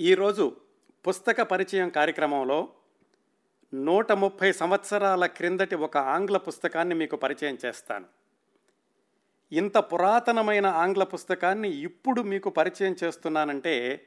[0.00, 0.56] ఈరోజు
[1.08, 2.68] పుస్తక పరిచయం కార్యక్రమంలో
[3.74, 8.06] నూట ముప్పై సంవత్సరాల క్రిందటి ఒక ఆంగ్ల పుస్తకాన్ని మీకు పరిచయం చేస్తాను.
[9.52, 14.06] ఇంత పురాతనమైన ఆంగ్ల పుస్తకాన్ని ఇప్పుడు మీకు పరిచయం చేస్తున్నానంటే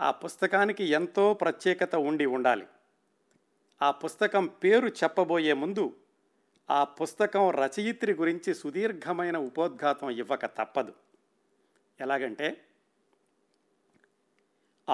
[0.00, 2.66] ఆ పుస్తకానికి ఎంతో ప్రత్యేకత ఉండి ఉండాలి.
[3.82, 5.96] ఆ పుస్తకం పేరు చెప్పబోయే ముందు
[6.70, 10.92] ఆ పుస్తకం రచయిత్రి గురించి సుదీర్ఘమైన ఉపోద్ఘాతం ఇవ్వక తప్పదు.
[12.00, 12.64] ఎలాగంటే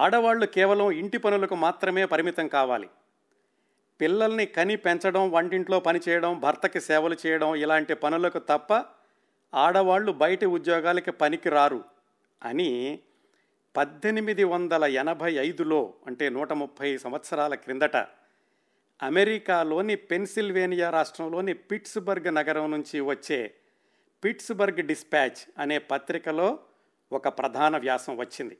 [0.03, 2.89] ఆడవాళ్ళు కేవలం ఇంటి పనులకు మాత్రమే పరిమితం కావాలి.
[4.01, 8.73] పిల్లల్ని కని పెంచడం వంటింట్లో పనిచేయడం భర్తకి సేవలు చేయడం ఇలాంటి పనులకు తప్ప
[9.53, 11.81] ఆడవాళ్ళు బయటి ఉద్యోగాలకి పనికి రారు
[12.43, 12.71] అని
[13.77, 17.97] పద్దెనిమిది వందల ఎనభై ఐదులో అంటే నూట ముప్పై సంవత్సరాల క్రిందట
[19.01, 23.41] అమెరికాలోని పెన్సిల్వేనియా రాష్ట్రంలోని పిట్స్బర్గ్ నగరం నుంచి వచ్చే
[24.23, 26.49] పిట్స్బర్గ్ డిస్పాచ్ అనే పత్రికలో
[27.13, 28.57] ఒక ప్రధాన వ్యాసం వచ్చింది.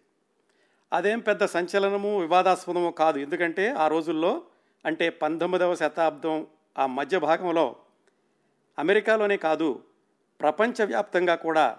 [0.93, 3.19] అదేం పెద్ద సంచలనము వివాదాస్పదము కాదు.
[3.19, 4.43] ఎందుకంటే ఆ రోజుల్లో
[4.85, 6.47] అంటే పంతొమ్మిదవ శతాబ్దం
[6.79, 7.77] ఆ మధ్య భాగంలో
[8.79, 9.85] అమెరికాలోనే కాదు
[10.41, 11.79] ప్రపంచవ్యాప్తంగా కూడా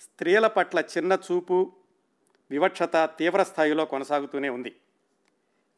[0.00, 1.72] స్త్రీల పట్ల చిన్న చూపు
[2.50, 4.76] వివక్షత తీవ్ర స్థాయిలో కొనసాగుతూనే ఉంది.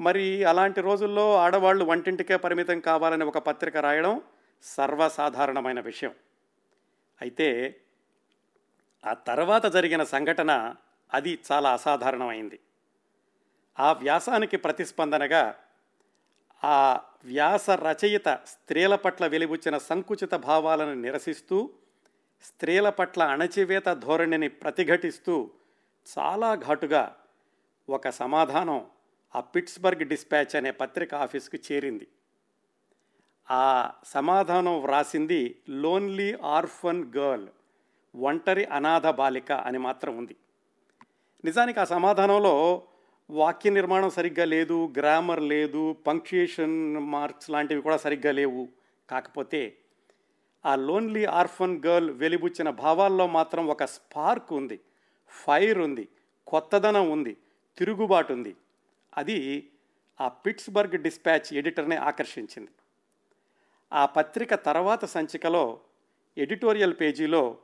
[0.01, 4.23] మరి అలాంటి రోజుల్లో ఆడవాళ్ళు వంటింటికే పరిమితం కావాలని ఒక పత్రిక రాయడం
[4.63, 6.15] సర్వసాధారణమైన విషయం.
[7.21, 7.81] అయితే
[9.07, 10.75] ఆ తర్వాత జరిగిన సంఘటన
[11.15, 12.61] అది చాలా అసాధారణమైంది.
[13.81, 15.55] ఆ వ్యాసానికి ప్రతిస్పందనగా
[16.65, 21.71] ఆ వ్యాస రచయిత స్త్రీల పట్ల వెలిబుచ్చిన సంకుచిత భావాలను నిరసిస్తూ
[22.43, 25.51] స్త్రీల పట్ల అణచివేత ధోరణిని ప్రతిఘటిస్తూ
[26.19, 27.17] చాలా ఘాటుగా
[27.89, 28.87] ఒక సమాధానం
[29.35, 32.07] ఆ పిట్స్బర్గ్ డిస్పాచ్ అనే పత్రిక ఆఫీస్కి చేరింది.
[33.51, 37.49] ఆ సమాధానం వ్రాసింది లోన్లీ ఆర్ఫన్ గర్ల్
[38.17, 40.37] ఒంటరి అనాథ బాలిక అని మాత్రం ఉంది.
[41.45, 42.83] నిజానికి ఆ సమాధానంలో
[43.31, 48.69] వాక్య నిర్మాణం సరిగ్గా లేదు గ్రామర్ లేదు పంక్చుయేషన్ మార్క్స్ లాంటివి కూడా సరిగ్గా లేవు.
[49.11, 49.77] కాకపోతే
[50.67, 54.81] ఆ లోన్లీ ఆర్ఫన్ గర్ల్ వెలిబుచ్చిన భావాల్లో మాత్రం ఒక స్పార్క్ ఉంది
[55.29, 56.09] ఫైర్ ఉంది
[56.47, 57.37] కొత్తదనం ఉంది
[57.79, 58.57] తిరుగుబాటు ఉంది.
[59.17, 59.69] అది
[60.21, 62.71] ఆ పిట్స్బర్గ్ డిస్పాచ్ ఎడిటర్ని ఆకర్షించింది.
[63.93, 65.81] ఆ పత్రిక తర్వాత సంచికలో
[66.39, 67.57] ఎడిటోరియల్ పేజీలో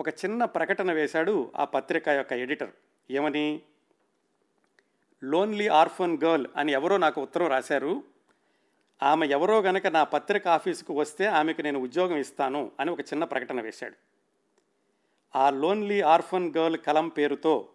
[0.00, 2.70] ఒక చిన్న ప్రకటన వేశాడు ఆ పత్రిక యొక్క ఎడిటర్.
[3.10, 3.62] ఏమని?
[5.24, 8.02] లోన్లీ ఆర్ఫన్ గర్ల్ అని ఎవరో నాకు ఉత్తరం రాశారు.
[9.02, 13.60] ఆమె ఎవరో గనక నా పత్రిక ఆఫీసుకు వస్తే ఆమెకు నేను ఉద్యోగం ఇస్తాను అని ఒక చిన్న ప్రకటన
[13.60, 13.94] వేశాడు.
[15.38, 17.68] ఆ లోన్లీ ఆర్ఫన్ గర్ల్ కలం పేరుతో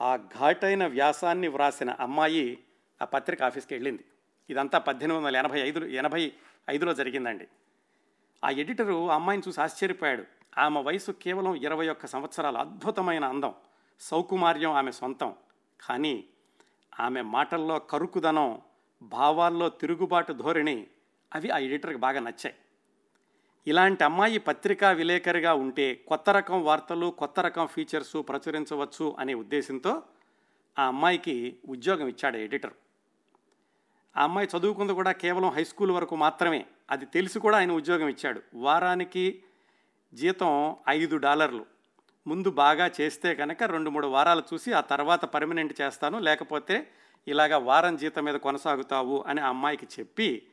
[0.00, 2.58] ఆ ఘాటైన వ్యాసాన్ని వ్రాసిన అమ్మాయి
[3.02, 4.04] ఆ పత్రిక ఆఫీస్కి వెళ్ళింది.
[4.50, 6.32] ఇదంతా పద్దెనిమిది వందల ఎనభై ఐదు ఎనభై
[6.70, 7.48] ఐదులో జరిగిందండి.
[8.44, 10.24] ఆ ఎడిటరు ఆ అమ్మాయిని చూసి ఆశ్చర్యపోయాడు.
[10.58, 13.54] ఆమె వయసు కేవలం ఇరవై ఒక్క సంవత్సరాల అద్భుతమైన అందం
[14.00, 15.34] సౌకుమార్యం ఆమె సొంతం.
[15.88, 16.24] కానీ
[17.00, 18.60] ఆమె మాటల్లో కరుకుదనం
[19.02, 20.86] భావాల్లో తిరుగుబాటు ధోరణి
[21.34, 22.54] అవి ఆ ఎడిటర్కి బాగా నచ్చాయి.
[23.66, 30.02] ఇలాంటి అమ్మాయి పత్రికా విలేకరిగా ఉంటే కొత్త రకం వార్తలు కొత్త రకం ఫీచర్సు ప్రచురించవచ్చు అనే ఉద్దేశంతో
[30.78, 32.72] ఆ అమ్మాయికి ఉద్యోగం ఇచ్చాడు ఎడిటర్.
[34.16, 36.66] ఆ అమ్మాయి చదువుకుంది కూడా కేవలం హై స్కూల్ వరకు మాత్రమే.
[36.90, 38.42] అది తెలిసి కూడా ఆయన ఉద్యోగం ఇచ్చాడు.
[38.54, 39.42] వారానికి
[40.14, 41.71] జీతం ఐదు డాలర్లు.
[42.26, 46.18] ముందు బాగా చేస్తే కనుక రెండు మూడు వారాలు చూసి ఆ తర్వాత పర్మనెంట్ చేస్తాను.
[46.18, 46.90] లేకపోతే
[47.28, 50.46] ఇలాగా వారం జీతం మీద కొనసాగుతావు అని ఆ అమ్మాయికి చెప్పి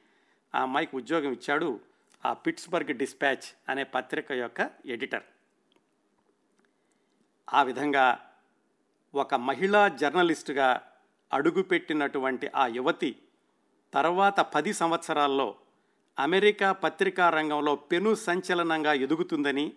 [0.55, 1.79] ఆ అమ్మాయికి ఉద్యోగం ఇచ్చాడు
[2.25, 5.23] ఆ పిట్స్బర్గ్ డిస్పాచ్ అనే పత్రిక యొక్క ఎడిటర్.
[7.53, 8.25] ఆ విధంగా
[9.15, 10.81] ఒక మహిళా జర్నలిస్టుగా
[11.33, 13.21] అడుగుపెట్టినటువంటి ఆ యువతి
[13.93, 15.55] తర్వాత పది సంవత్సరాల్లో
[16.19, 19.73] అమెరికా పత్రికా రంగంలో పెను సంచలనంగా ఎదుగుతుందని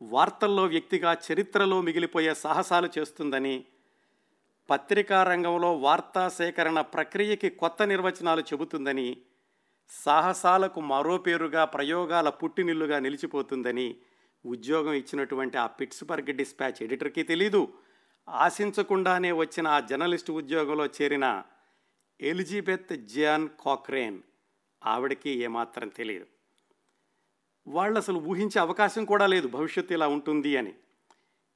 [0.00, 3.64] వార్తల్లో వ్యక్తిగా చరిత్రలో మిగిలిపోయే సాహసాలు చేస్తుందని
[4.68, 9.16] పత్రికా రంగంలో వార్తా సేకరణ ప్రక్రియకి కొత్త నిర్వచనాలు చెబుతుందని
[9.90, 13.96] సాహసాలకు మరో పేరుగా ప్రయోగాల పుట్టినిల్లుగా నిలిచిపోతుందని
[14.44, 17.74] ఉద్యోగం ఇచ్చినటువంటి ఆ పిట్స్బర్గ్ డిస్పాచ్ ఎడిటర్కి తెలీదు.
[18.28, 21.42] ఆశించకుండానే వచ్చిన ఆ జర్నలిస్ట్ ఉద్యోగంలో చేరిన
[22.20, 24.20] ఎలిజబెత్ జాన్ కాక్రేన్
[24.84, 26.26] ఆవిడకి ఏమాత్రం తెలియదు
[27.68, 29.48] వాళ్ళు అసలు ఊహించే అవకాశం కూడా లేదు.
[29.48, 30.74] భవిష్యత్తు ఇలా ఉంటుంది అని.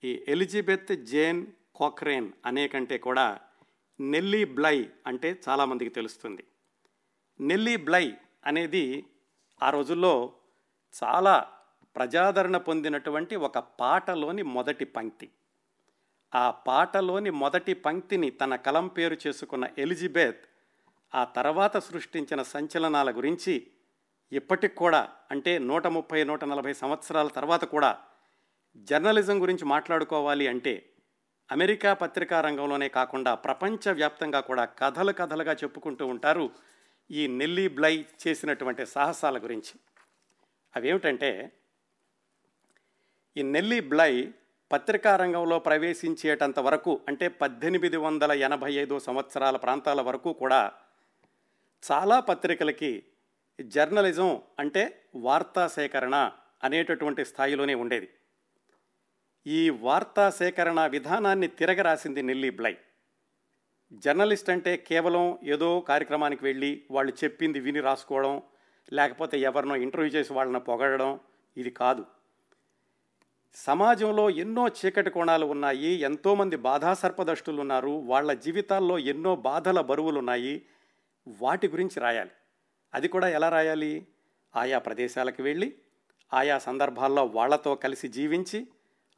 [0.05, 3.41] ఈ ఎలిజబెత్ జేన్ కోక్రేన్ అనే కంటే కూడా
[4.01, 6.45] నెల్లీ బ్లై అంటే చాలామందికి తెలుస్తుంది.
[7.41, 8.15] నెల్లీ బ్లై
[8.47, 9.05] అనేది
[9.63, 10.33] ఆ రోజుల్లో
[11.05, 11.51] చాలా
[11.97, 15.31] ప్రజాదరణ పొందినటువంటి ఒక పాటలోని మొదటి పంక్తి.
[16.35, 20.45] ఆ పాటలోని మొదటి పంక్తిని తన కలం పేరు చేసుకున్న ఎలిజబెత్
[21.15, 23.67] ఆ తర్వాత సృష్టించిన సంచలనాల గురించి
[24.33, 27.99] ఇప్పటికి కూడా అంటే నూట ముప్పై నూట నలభై సంవత్సరాల తర్వాత కూడా
[28.77, 30.89] జర్నలిజం గురించి మాట్లాడుకోవాలి అంటే
[31.51, 36.51] అమెరికా పత్రికా రంగంలోనే కాకుండా ప్రపంచవ్యాప్తంగా కూడా కథలు కథలుగా చెప్పుకుంటూ ఉంటారు
[37.11, 39.75] ఈ నెల్లీ బ్లై చేసినటువంటి సాహసాల గురించి.
[40.77, 41.53] అవేమిటంటే
[43.37, 44.33] ఈ నెల్లీ బ్లై
[44.71, 50.73] పత్రికా రంగంలో ప్రవేశించేటంత వరకు అంటే పద్దెనిమిది వందల ఎనభై ఐదు సంవత్సరాల ప్రాంతాల వరకు కూడా
[51.83, 53.03] చాలా పత్రికలకి
[53.61, 56.31] జర్నలిజం అంటే వార్తా సేకరణ
[56.65, 58.09] అనేటటువంటి స్థాయిలోనే ఉండేది.
[59.47, 62.77] ఈ వార్తా సేకరణ విధానాన్ని తిరగరాసింది నెల్లి బ్లై.
[63.93, 68.43] జర్నలిస్ట్ అంటే కేవలం ఏదో కార్యక్రమానికి వెళ్ళి వాళ్ళు చెప్పింది విని రాసుకోవడం
[68.93, 71.21] లేకపోతే ఎవరినో ఇంటర్వ్యూ చేసి వాళ్ళని పొగడడం
[71.57, 72.05] ఇది కాదు.
[73.55, 80.67] సమాజంలో ఎన్నో చీకటి కోణాలు ఉన్నాయి ఎంతోమంది బాధాసర్పదష్టులు ఉన్నారు వాళ్ళ జీవితాల్లో ఎన్నో బాధల బరువులు ఉన్నాయి
[81.27, 82.31] వాటి గురించి రాయాలి.
[82.95, 84.07] అది కూడా ఎలా రాయాలి?
[84.57, 85.75] ఆయా ప్రదేశాలకు వెళ్ళి
[86.35, 88.67] ఆయా సందర్భాల్లో వాళ్ళతో కలిసి జీవించి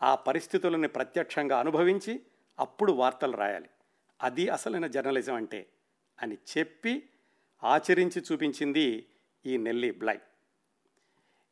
[0.02, 2.22] ఆ పరిస్థితులను ప్రత్యక్షంగా అనుభవించి
[2.58, 3.70] అప్పుడు వార్తలు రాయాలి.
[4.22, 5.66] అది అసలైన జర్నలిజం అంటే
[6.22, 7.02] అని చెప్పి
[7.64, 9.06] ఆచరించి చూపించింది
[9.46, 10.18] ఈ నెల్లీ బ్లై.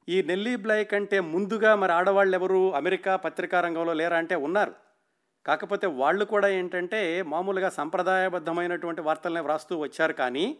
[0.08, 4.74] ఈ నెల్లీ బ్లై కంటే ముందుగా మరి ఆడవాళ్ళు ఎవరు అమెరికా పత్రికా రంగంలో లేరా అంటే ఉన్నారు.
[5.46, 10.58] కాకపోతే వాళ్ళు కూడా ఏంటంటే మామూలుగా సంప్రదాయబద్ధమైనటువంటి వార్తలనే వ్రాస్తూ వచ్చారు కానీ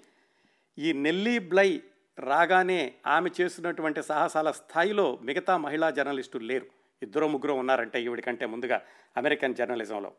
[0.79, 1.83] ఈ నెల్లీ బ్లై
[2.19, 6.67] రాగానే ఆమె చేసినటువంటి సాహసాల స్థాయిలో మిగతా మహిళా జర్నలిస్టులు లేరు.
[7.03, 8.83] ఇద్దరు ముగ్గురు ఉన్నారంటే ఈవిడి కంటే ముందుగా
[9.17, 10.13] అమెరికన్ జర్నలిజంలో.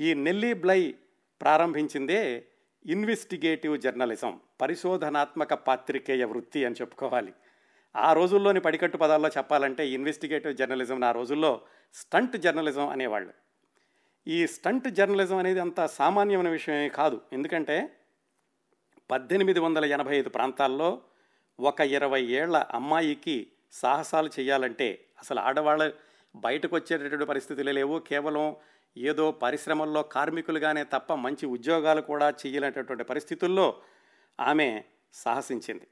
[0.00, 0.94] ఈ నెల్లీ బ్లై
[1.40, 2.46] ప్రారంభించిందే
[2.86, 7.32] ఇన్వెస్టిగేటివ్ జర్నలిజం పరిశోధనాత్మక పాత్రికేయ వృత్తి అని చెప్పుకోవాలి.
[7.96, 11.60] ఆ రోజుల్లోని పడికట్టు పదాల్లో చెప్పాలంటే ఇన్వెస్టిగేటివ్ జర్నలిజం ఆ రోజుల్లో
[11.94, 13.32] స్టంట్ జర్నలిజం అనేవాళ్ళు.
[14.26, 17.20] ఈ స్టంట్ జర్నలిజం అనేది అంత సామాన్యమైన విషయమే కాదు.
[17.32, 17.94] ఎందుకంటే
[19.10, 21.02] పద్దెనిమిది వందల ఎనభై ఐదు ప్రాంతాల్లో
[21.60, 25.92] ఒక ఇరవై ఏళ్ళ అమ్మాయికి సాహసాలు చేయాలంటే అసలు ఆడవాళ్ళ
[26.36, 27.98] బయటకు వచ్చేటటువంటి పరిస్థితులు లేవు.
[27.98, 28.56] కేవలం
[28.96, 33.80] ఏదో పరిశ్రమల్లో కార్మికులుగానే తప్ప మంచి ఉద్యోగాలు కూడా చేయలేనటువంటి పరిస్థితుల్లో
[34.40, 34.82] ఆమె
[35.12, 35.86] సాహసించింది.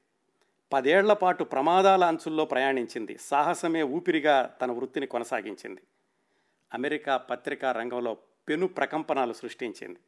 [0.73, 3.19] పదేళ్ళ పాటు ప్రమాదాల అంచుల్లో ప్రయాణించింది.
[3.19, 5.81] సాహసమే ఊపిరిగా తన వృత్తిని కొనసాగించింది.
[6.75, 8.17] అమెరికా పత్రికా రంగంలో
[8.49, 9.99] పెను ప్రకంపనలు సృష్టించింది.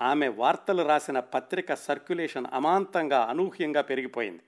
[0.00, 4.42] ఆమె వార్తలు రాసిన పత్రిక సర్క్యులేషన్ అమాంతంగా అనూహ్యంగా పెరిగిపోయింది.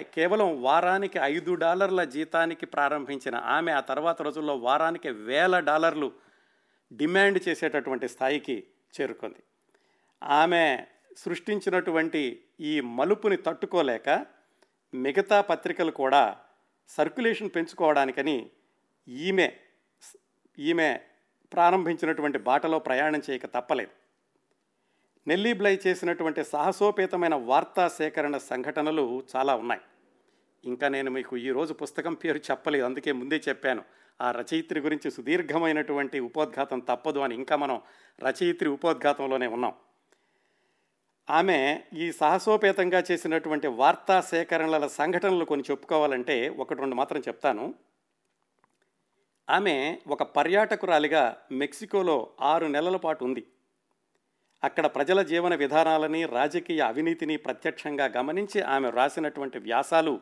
[0.00, 6.12] కేవలం వారానికి ఐదు డాలర్ల జీతానికి ప్రారంభించిన ఆమె ఆ తర్వాత రోజుల్లో వారానికి వేల డాలర్లు
[6.92, 8.66] డిమాండ్ చేసేటటువంటి స్థాయికి
[9.00, 9.42] చేరుకుంది.
[10.22, 10.86] ఆమె
[11.16, 14.26] సృష్టించినటువంటి ఈ మలుపుని తట్టుకోలేక
[14.94, 16.36] మిగతా పత్రికలు కూడా
[16.88, 18.50] సర్క్యులేషన్ పెంచుకోవడానికని
[19.08, 19.52] ఈమె
[20.58, 21.00] ఈమె
[21.52, 24.03] ప్రారంభించినటువంటి బాటలో ప్రయాణం చేయక తప్పలేదు.
[25.26, 29.80] నెల్లీ బ్లై చేసినటువంటి సాహసోపేతమైన వార్తా సేకరణ సంఘటనలు చాలా ఉన్నాయి.
[30.64, 33.82] ఇంకా నేను మీకు ఈరోజు పుస్తకం పేరు చెప్పలేదు అందుకే ముందే చెప్పాను.
[34.20, 37.80] ఆ రచయిత్రి గురించి సుదీర్ఘమైనటువంటి ఉపోద్ఘాతం తప్పదు అని ఇంకా మనం
[38.20, 39.72] రచయిత్రి ఉపోద్ఘాతంలోనే ఉన్నాం.
[41.30, 47.74] ఆమె ఈ సాహసోపేతంగా చేసినటువంటి వార్తా సేకరణల సంఘటనలు కొన్ని చెప్పుకోవాలంటే ఒకటి రెండు మాత్రం చెప్తాను.
[49.50, 53.46] ఆమె ఒక పర్యాటకురాలిగా మెక్సికోలో ఆరు నెలల పాటు ఉంది.
[54.64, 60.20] అక్కడ ప్రజల జీవన విధానాలని రాజకీయ అవినీతిని ప్రత్యక్షంగా గమనించి ఆమె వ్రాసినటువంటి వ్యాసాలు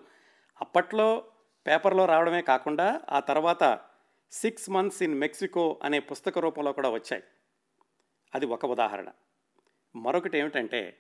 [0.60, 1.24] అప్పట్లో
[1.66, 3.80] పేపర్లో రావడమే కాకుండా ఆ తర్వాత
[4.32, 7.22] సిక్స్ మంత్స్ ఇన్ మెక్సికో అనే పుస్తక రూపంలో కూడా వచ్చాయి.
[8.34, 9.08] అది ఒక ఉదాహరణ.
[9.96, 10.98] మరొకటి ఏమిటంటే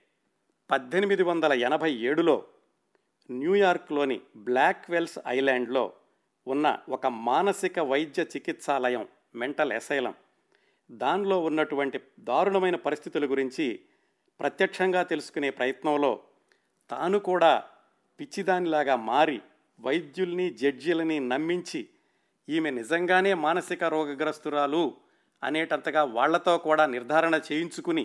[0.70, 2.44] పద్దెనిమిది వందల ఎనభై ఏడులో
[3.30, 5.92] న్యూయార్క్లోని బ్లాక్వెల్స్ ఐలాండ్లో
[6.46, 10.14] ఉన్న ఒక మానసిక వైద్య చికిత్సాలయం మెంటల్ ఎసైలం
[10.92, 13.66] దానిలో ఉన్నటువంటి దారుణమైన పరిస్థితుల గురించి
[14.40, 16.12] ప్రత్యక్షంగా తెలుసుకునే ప్రయత్నంలో
[16.90, 17.52] తాను కూడా
[18.20, 19.38] పిచ్చిదానిలాగా మారి
[19.80, 21.88] వైద్యుల్ని జడ్జీలని నమ్మించి
[22.48, 24.82] ఈమె నిజంగానే మానసిక రోగగ్రస్తురాలు
[25.42, 28.04] అనేటంతగా వాళ్ళతో కూడా నిర్ధారణ చేయించుకుని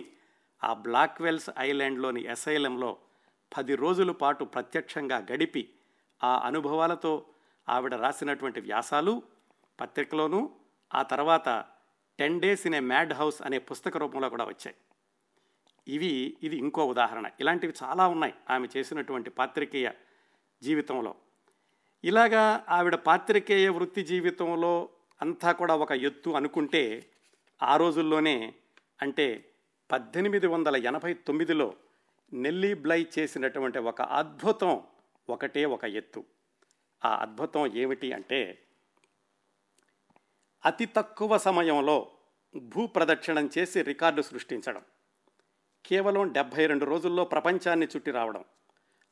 [0.62, 2.90] ఆ బ్లాక్వెల్స్ ఐలాండ్లోని ఎసైలంలో
[3.56, 5.62] పది రోజుల పాటు ప్రత్యక్షంగా గడిపి
[6.22, 7.12] ఆ అనుభవాలతో
[7.68, 9.22] ఆవిడ రాసినటువంటి వ్యాసాలు
[9.78, 10.50] పత్రికలోనూ
[10.90, 11.48] ఆ తర్వాత
[12.18, 14.76] ten days in a mad house అనే పుస్తక రూపంలో కూడా వచ్చాయి.
[15.88, 17.30] ఇవి ఇది ఇంకో ఉదాహరణ.
[17.40, 19.90] ఇలాంటివి చాలా ఉన్నాయి ఆమె చేసినటువంటి పాత్రికేయ
[20.62, 21.14] జీవితంలో.
[22.04, 24.88] ఇలాగా ఆవిడ పాత్రికేయ వృత్తి జీవితంలో
[25.22, 27.10] అంతా కూడా ఒక ఎత్తు అనుకుంటే
[27.62, 28.54] ఆ రోజుల్లోనే
[29.02, 29.50] అంటే
[29.92, 31.74] పద్దెనిమిది వందల ఎనభై తొమ్మిదిలో
[32.32, 34.82] నెల్లీ బ్లై చేసినటువంటి ఒక అద్భుతం
[35.30, 36.24] ఒకటే ఒక ఎత్తు.
[37.04, 38.67] ఆ అద్భుతం ఏమిటి అంటే
[40.64, 42.06] అతి తక్కువ సమయంలో
[42.56, 44.82] భూప్రదక్షిణం చేసి రికార్డు సృష్టించడం
[45.84, 48.44] కేవలం డెబ్భై రెండు రోజుల్లో ప్రపంచాన్ని చుట్టి రావడం.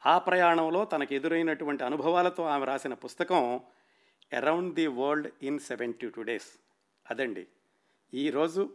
[0.07, 3.61] ఆ ప్రయాణంలో తనకు ఎదురైనటువంటి అనుభవాలతో ఆమె రాసిన పుస్తకం
[4.33, 6.51] around the world in seventy two days
[7.11, 7.47] అదండి
[8.15, 8.71] ఈరోజు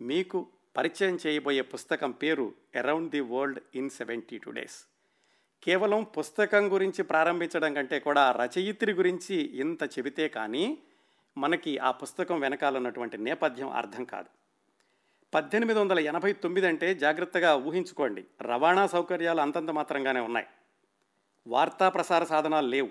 [0.00, 4.84] మీకు పరిచయం చేయబోయే పుస్తకం పేరు around the world in seventy two days
[5.62, 10.78] కేవలం పుస్తకం గురించి ప్రారంభించడం కంటే కూడా రచయిత్రి గురించి ఇంత చెబితే కానీ
[11.38, 14.28] మనకి ఆ పుస్తకం వెనకాల ఉన్నటువంటి నేపథ్యం అర్థం కాదు.
[15.34, 18.24] పద్దెనిమిది వందల ఎనభై తొమ్మిది అంటే జాగ్రత్తగా ఊహించుకోండి.
[18.42, 20.46] రవాణా సౌకర్యాలు అంతంత మాత్రంగానే ఉన్నాయి.
[21.46, 22.88] వార్తా ప్రసార సాధనాలు లేవు.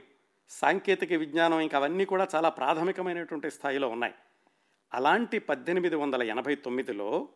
[0.50, 4.14] సాంకేతిక విజ్ఞానం ఇంకా అవన్నీ కూడా చాలా ప్రాథమికమైనటువంటి స్థాయిలో ఉన్నాయి.
[4.94, 7.28] అలాంటి పద్దెనిమిది వందల ఎనభై తొమ్మిదిలో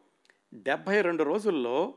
[0.54, 1.94] డెబ్భై రెండు రోజుల్లో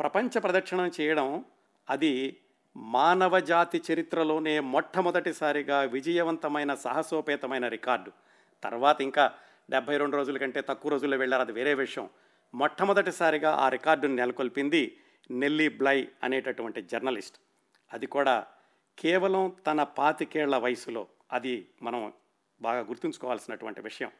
[0.00, 1.44] ప్రపంచ ప్రదక్షిణం చేయడం
[1.90, 2.36] అది
[2.76, 8.12] మానవ జాతి చరిత్రలోనే మొట్టమొదటిసారిగా విజయవంతమైన సాహసోపేతమైన రికార్డు.
[8.64, 9.32] తర్వాత ఇంకా
[9.70, 11.42] డెబ్భై రెండు రోజుల కంటే తక్కువ రోజుల్లో వెళ్ళారు.
[11.42, 12.08] అది వేరే విషయం.
[12.54, 14.96] మొట్టమొదటిసారిగా ఆ రికార్డును నెలకొల్పింది
[15.30, 17.36] నెల్లీ బ్లై అనేటటువంటి జర్నలిస్ట్.
[17.92, 18.46] అది కూడా
[18.98, 21.06] కేవలం తన పాతికేళ్ళ వయసులో.
[21.32, 22.12] అది మనం
[22.60, 24.10] బాగా గుర్తుంచుకోవాల్సినటువంటి విషయం.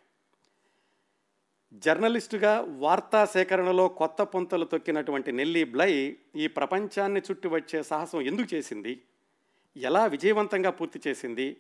[1.75, 9.03] జర్నలిస్టుగా వార్తా సేకరణలో కొత్త పొంతలు తొక్కినటువంటి నెల్లీ బ్లై ఈ ప్రపంచాన్ని చుట్టి వచ్చే సాహసం ఎందుకు చేసింది?
[9.77, 11.57] ఎలా విజయవంతంగా పూర్తి చేసింది?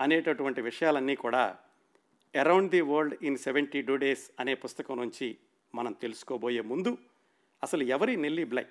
[0.00, 1.56] అనేటటువంటి విషయాలన్నీ కూడా
[2.34, 5.38] around the world in seventy two days అనే పుస్తకం నుంచి
[5.74, 6.98] మనం తెలుసుకోబోయే ముందు
[7.62, 8.64] అసలు ఎవరి నెల్లీ బ్లై?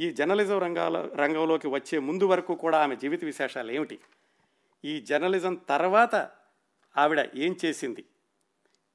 [0.00, 3.98] ఈ జర్నలిజం రంగాల రంగంలోకి వచ్చే ముందు వరకు కూడా ఆమె జీవిత విశేషాలు ఏమిటి?
[4.84, 6.30] ఈ జర్నలిజం తర్వాత
[6.96, 8.04] ఆవిడ ఏం చేసింది?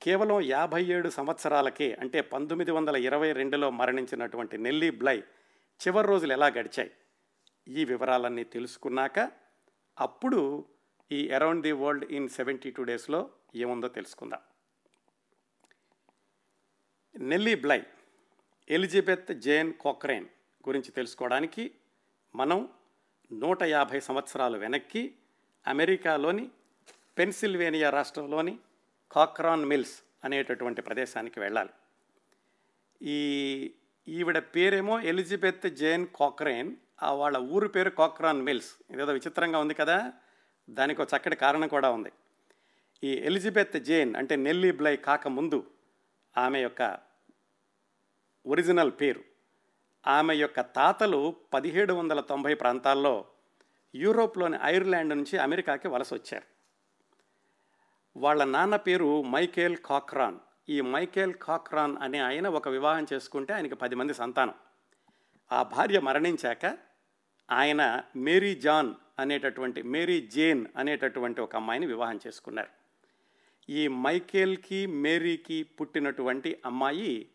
[0.01, 5.23] కేవలం యాభై ఏడు సంవత్సరాలకే అంటే పంతొమ్మిది వందల ఇరవై రెండులో మరణించినటువంటి నెల్లీ బ్లై
[5.87, 6.91] చివరి రోజులు ఎలా గడిచాయి?
[7.67, 9.31] ఈ వివరాలన్నీ తెలుసుకున్నాక
[9.97, 10.65] అప్పుడు
[11.11, 14.39] ఈ around the world in seventy two డేస్లో ఏముందో తెలుసుకుందాం.
[17.15, 17.83] Nellie Bly
[18.69, 20.25] Elizabeth Jane Cochrane
[20.67, 21.71] గురించి తెలుసుకోవడానికి
[22.35, 22.69] మనం
[23.33, 25.15] నూట యాభై సంవత్సరాలు వెనక్కి
[25.67, 26.49] అమెరికాలోని
[27.17, 28.59] పెన్సిల్వేనియా రాష్ట్రంలోని
[29.11, 31.69] కాక్రాన్ మిల్స్ అనేటటువంటి ప్రదేశానికి వెళ్ళాలి.
[33.01, 33.71] ఈ
[34.07, 38.75] ఈవిడ పేరేమో ఎలిజబెత్ జేన్ కాక్రేన్ ఆ వాళ్ళ ఊరు పేరు కాక్రాన్ మిల్స్.
[38.91, 40.13] ఇదేదో విచిత్రంగా ఉంది కదా.
[40.69, 42.11] దానికి ఒక చక్కటి కారణం కూడా ఉంది.
[43.03, 45.71] ఈ ఎలిజబెత్ జేన్ అంటే నెల్లీ బ్లై కాకముందు
[46.37, 46.97] ఆమె యొక్క
[48.45, 49.23] ఒరిజినల్ పేరు.
[50.07, 53.25] ఆమె యొక్క తాతలు పదిహేడు వందల తొంభై ప్రాంతాల్లో
[53.95, 56.43] యూరోప్లోని ఐర్లాండ్ నుంచి అమెరికాకి వలస వచ్చారు.
[58.17, 60.39] వాళ్ళ నాన్న పేరు మైకేల్ కాక్రాన్.
[60.69, 64.53] ఈ మైకేల్ కాక్రాన్ అనే ఆయన ఒక వివాహం చేసుకుంటే ఆయనకి పది మంది సంతానం.
[65.51, 66.77] ఆ భార్య మరణించాక
[67.51, 72.78] ఆయన మేరీ జాన్ అనేటటువంటి మేరీ జేన్ అనేటటువంటి ఒక అమ్మాయిని వివాహం చేసుకున్నారు.
[73.69, 77.29] ఈ మైకేల్కి మేరీకి పుట్టినటువంటి అమ్మాయి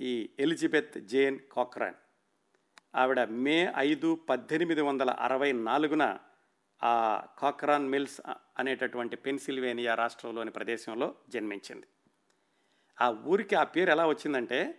[0.00, 1.94] ఈ ఎలిజబెత్ జేన్ కాక్రాన్.
[2.94, 6.18] ఆవిడ మే ఐదు పద్దెనిమిది వందల అరవై నాలుగున
[6.84, 8.20] ఆ కాక్రాన్ మిల్స్
[8.58, 11.86] అనేటటువంటి పెన్సిల్వేనియా రాష్ట్రంలోని ప్రదేశంలో జన్మించింది.
[13.00, 14.78] ఆ ఊరికి ఆ పేరు ఎలా వచ్చిందంటే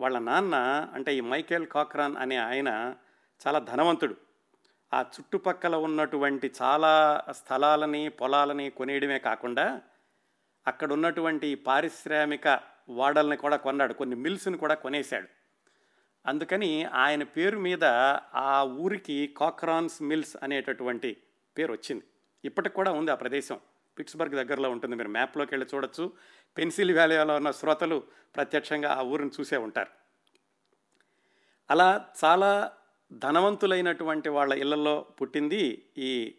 [0.00, 0.54] వాళ్ళ నాన్న
[0.92, 2.94] అంటే ఈ మైకేల్ కాక్రాన్ అనే ఆయన
[3.46, 4.16] చాలా ధనవంతుడు.
[4.94, 9.80] ఆ చుట్టుపక్కల ఉన్నటువంటి చాలా స్థలాలని పొలాలని కొనేయడమే కాకుండా
[10.66, 15.28] అక్కడ ఉన్నటువంటి పారిశ్రామిక వాడల్ని కూడా కొన్నాడు కొన్ని మిల్స్ని కూడా కొనేశాడు.
[16.26, 17.84] అందుకని ఆయన పేరు మీద
[18.34, 21.16] ఆ ఊరికి కాక్రాన్స్ మిల్స్ అనేటటువంటి
[21.58, 22.04] పేరు వచ్చింది.
[22.44, 23.60] ఇప్పటికి కూడా ఉంది ఆ ప్రదేశం.
[23.98, 24.96] పిట్స్బర్గ్ దగ్గరలో ఉంటుంది.
[24.96, 26.12] మీరు మ్యాప్లోకి వెళ్ళి చూడొచ్చు.
[26.58, 28.02] పెన్సిల్ వ్యాలీలో ఉన్న శ్రోతలు
[28.36, 29.88] ప్రత్యక్షంగా ఆ ఊరిని చూసే ఉంటారు.
[31.70, 32.72] అలా చాలా
[33.12, 36.34] ధనవంతులైనటువంటి వాళ్ళ ఇళ్ళలో పుట్టింది ఈ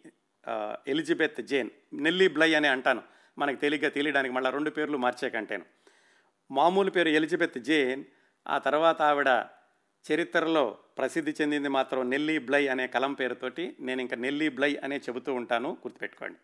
[0.88, 3.13] ఎలిజబెత్ జేన్ నెల్లీ బ్లై అని అంటాను.
[3.38, 5.64] మనకు తేలిగ్గా తెలియడానికి మళ్ళీ రెండు పేర్లు మార్చేకంటేను
[6.50, 8.04] మామూలు పేరు ఎలిజబెత్ జేన్
[8.48, 9.44] ఆ తర్వాత ఆవిడ
[10.04, 15.34] చరిత్రలో ప్రసిద్ధి చెందింది మాత్రం నెల్లీ బ్లై అనే కలం పేరుతోటి నేను ఇంకా నెల్లీ బ్లై అనే చెబుతూ
[15.34, 16.38] ఉంటాను గుర్తుపెట్టుకోండి.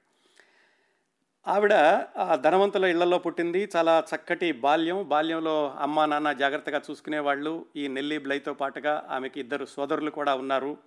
[1.47, 1.73] ఆవిడ
[2.17, 7.67] ఆ ధనవంతుల ఇళ్ళలో పుట్టింది చాలా చక్కటి బాల్యం బాల్యంలో అమ్మా నాన్న జాగ్రత్తగా చూసుకునేవాళ్ళు.
[7.77, 10.79] ఈ నెల్లీ బ్లైతో పాటుగా ఆమెకి ఇద్దరు సోదరులు కూడా ఉన్నారు.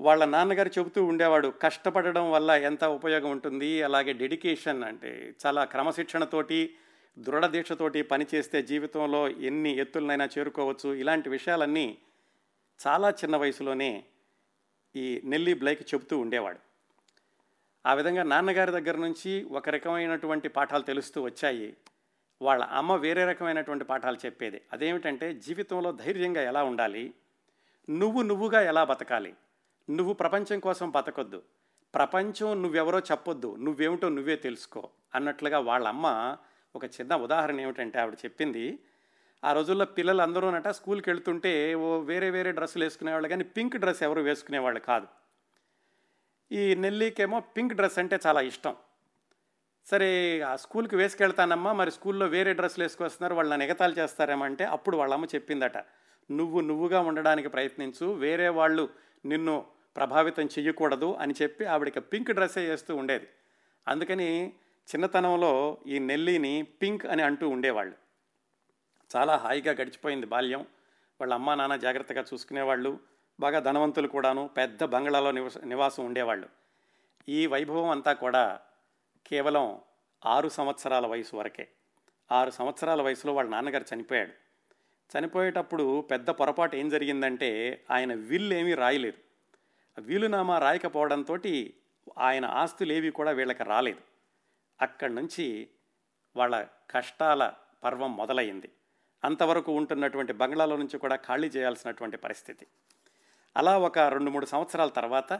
[0.00, 3.82] వాళ్ళ నాన్నగారు చెబుతూ ఉండేవాడు కష్టపడడం వల్ల ఎంత ఉపయోగం ఉంటుంది?
[3.82, 6.74] అలాగే డెడికేషన్ అంటే చాలా క్రమశిక్షణతోటి
[7.18, 10.94] దృఢదీక్షతోటి పనిచేస్తే జీవితంలో ఎన్ని ఎత్తులనైనా చేరుకోవచ్చు.
[10.94, 11.98] ఇలాంటి విషయాలన్నీ
[12.86, 14.04] చాలా చిన్న వయసులోనే
[14.96, 16.58] ఈ నెల్లి బ్లైక్ చెబుతూ ఉండేవాడు.
[17.86, 21.76] ఆ విధంగా నాన్నగారి దగ్గర నుంచి ఒక రకమైనటువంటి పాఠాలు తెలుస్తూ వచ్చాయి.
[22.42, 24.60] వాళ్ళ అమ్మ వేరే రకమైనటువంటి పాఠాలు చెప్పేది.
[24.72, 27.14] అదేమిటంటే జీవితంలో ధైర్యంగా ఎలా ఉండాలి?
[27.90, 29.34] నువ్వు నువ్వుగా ఎలా బతకాలి?
[29.90, 31.42] నువ్వు ప్రపంచం కోసం బతకొద్దు.
[31.94, 33.56] ప్రపంచం నువ్వెవరో చెప్పొద్దు.
[33.58, 36.36] నువ్వేమిటో నువ్వే తెలుసుకో అన్నట్లుగా వాళ్ళమ్మ
[36.74, 38.78] ఒక చిన్న ఉదాహరణ ఏమిటంటే ఆవిడ చెప్పింది.
[39.44, 44.20] ఆ రోజుల్లో పిల్లలు అందరూనట స్కూల్కి వెళ్తుంటే ఓ వేరే వేరే డ్రెస్సులు వేసుకునేవాళ్ళు కానీ పింక్ డ్రెస్ ఎవరు
[44.20, 45.06] వేసుకునేవాళ్ళు కాదు.
[46.52, 48.74] ఈ నెల్లికేమో పింక్ డ్రెస్ అంటే చాలా ఇష్టం.
[49.86, 55.24] సరే ఆ స్కూల్కి వేసుకెళ్తానమ్మా మరి స్కూల్లో వేరే డ్రెస్సులు వేసుకొస్తున్నారు వాళ్ళు నన్ను ఎగతాలు చేస్తారేమంటే అప్పుడు వాళ్ళమ్మ
[55.24, 55.78] చెప్పిందట
[56.30, 58.88] నువ్వు నువ్వుగా ఉండడానికి ప్రయత్నించు వేరే వాళ్ళు
[59.24, 59.64] నిన్ను
[59.98, 63.28] ప్రభావితం చెయ్యకూడదు అని చెప్పి ఆవిడకి పింక్ డ్రెస్సే వేస్తూ ఉండేది.
[63.88, 64.48] అందుకని
[64.94, 67.94] చిన్నతనంలో ఈ నెల్లిని పింక్ అని అంటూ ఉండేవాళ్ళు.
[69.16, 70.60] చాలా హాయిగా గడిచిపోయింది బాల్యం.
[71.20, 72.98] వాళ్ళ అమ్మా నాన్న జాగ్రత్తగా చూసుకునేవాళ్ళు.
[73.40, 76.48] బాగా ధనవంతులు కూడాను పెద్ద బంగ్లాలో నివస నివాసం ఉండేవాళ్ళు.
[77.28, 78.60] ఈ వైభవం అంతా కూడా
[79.26, 79.80] కేవలం
[80.26, 81.68] ఆరు సంవత్సరాల వయసు వరకే.
[82.32, 84.32] ఆరు సంవత్సరాల వయసులో వాళ్ళ నాన్నగారు చనిపోయాడు.
[85.18, 89.27] చనిపోయేటప్పుడు పెద్ద పొరపాటు ఏం జరిగిందంటే ఆయన విల్ ఏమీ రాయలేదు.
[89.98, 91.38] వీలునామా రాయకపోవడంతో
[92.18, 94.00] ఆయన ఆస్తులేవి కూడా వీళ్ళకి రాలేదు.
[94.82, 95.68] అక్కడి నుంచి
[96.36, 97.52] వాళ్ళ కష్టాల
[97.84, 98.72] పర్వం మొదలైంది
[99.24, 102.66] అంతవరకు ఉంటున్నటువంటి బంగ్లాలో నుంచి కూడా ఖాళీ చేయాల్సినటువంటి పరిస్థితి.
[103.56, 105.32] అలా ఒక రెండు మూడు సంవత్సరాల తర్వాత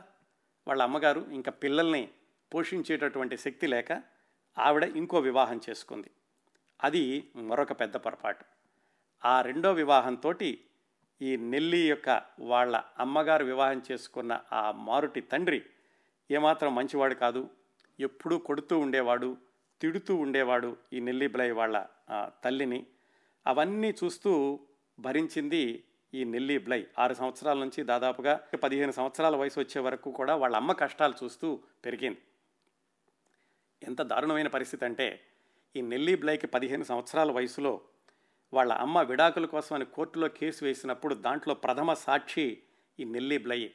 [0.68, 2.08] వాళ్ళ అమ్మగారు ఇంకా పిల్లల్ని
[2.54, 4.02] పోషించేటటువంటి శక్తి లేక
[4.58, 6.10] ఆవిడ ఇంకో వివాహం చేసుకుంది.
[6.84, 8.44] అది మరొక పెద్ద పొరపాటు.
[9.24, 10.34] ఆ రెండో వివాహంతో
[11.22, 15.62] ఈ నెల్లి యొక్క వాళ్ళ అమ్మగారు వివాహం చేసుకున్న ఆ మారుటి తండ్రి
[16.30, 17.50] ఏమాత్రం మంచివాడు కాదు
[18.00, 19.36] ఎప్పుడూ కొడుతూ ఉండేవాడు
[19.80, 21.86] తిడుతూ ఉండేవాడు ఈ నెల్లిబ్లై వాళ్ళ
[22.44, 22.86] తల్లిని.
[23.46, 24.58] అవన్నీ చూస్తూ
[25.00, 25.84] భరించింది
[26.14, 26.86] ఈ నెల్లి బ్లై.
[26.98, 32.18] ఆరు సంవత్సరాల నుంచి దాదాపుగా పదిహేను సంవత్సరాల వయసు వచ్చే వరకు కూడా వాళ్ళ అమ్మ కష్టాలు చూస్తూ పెరిగింది.
[33.82, 35.20] ఎంత దారుణమైన పరిస్థితి అంటే
[35.76, 37.80] ఈ నెల్లి బ్లైకి పదిహేను సంవత్సరాల వయసులో
[38.52, 42.58] వాళ్ళ అమ్మ విడాకుల కోసం అని కోర్టులో కేసు వేసినప్పుడు దాంట్లో ప్రథమ సాక్షి
[43.00, 43.70] ఈ నెల్లి బ్లై.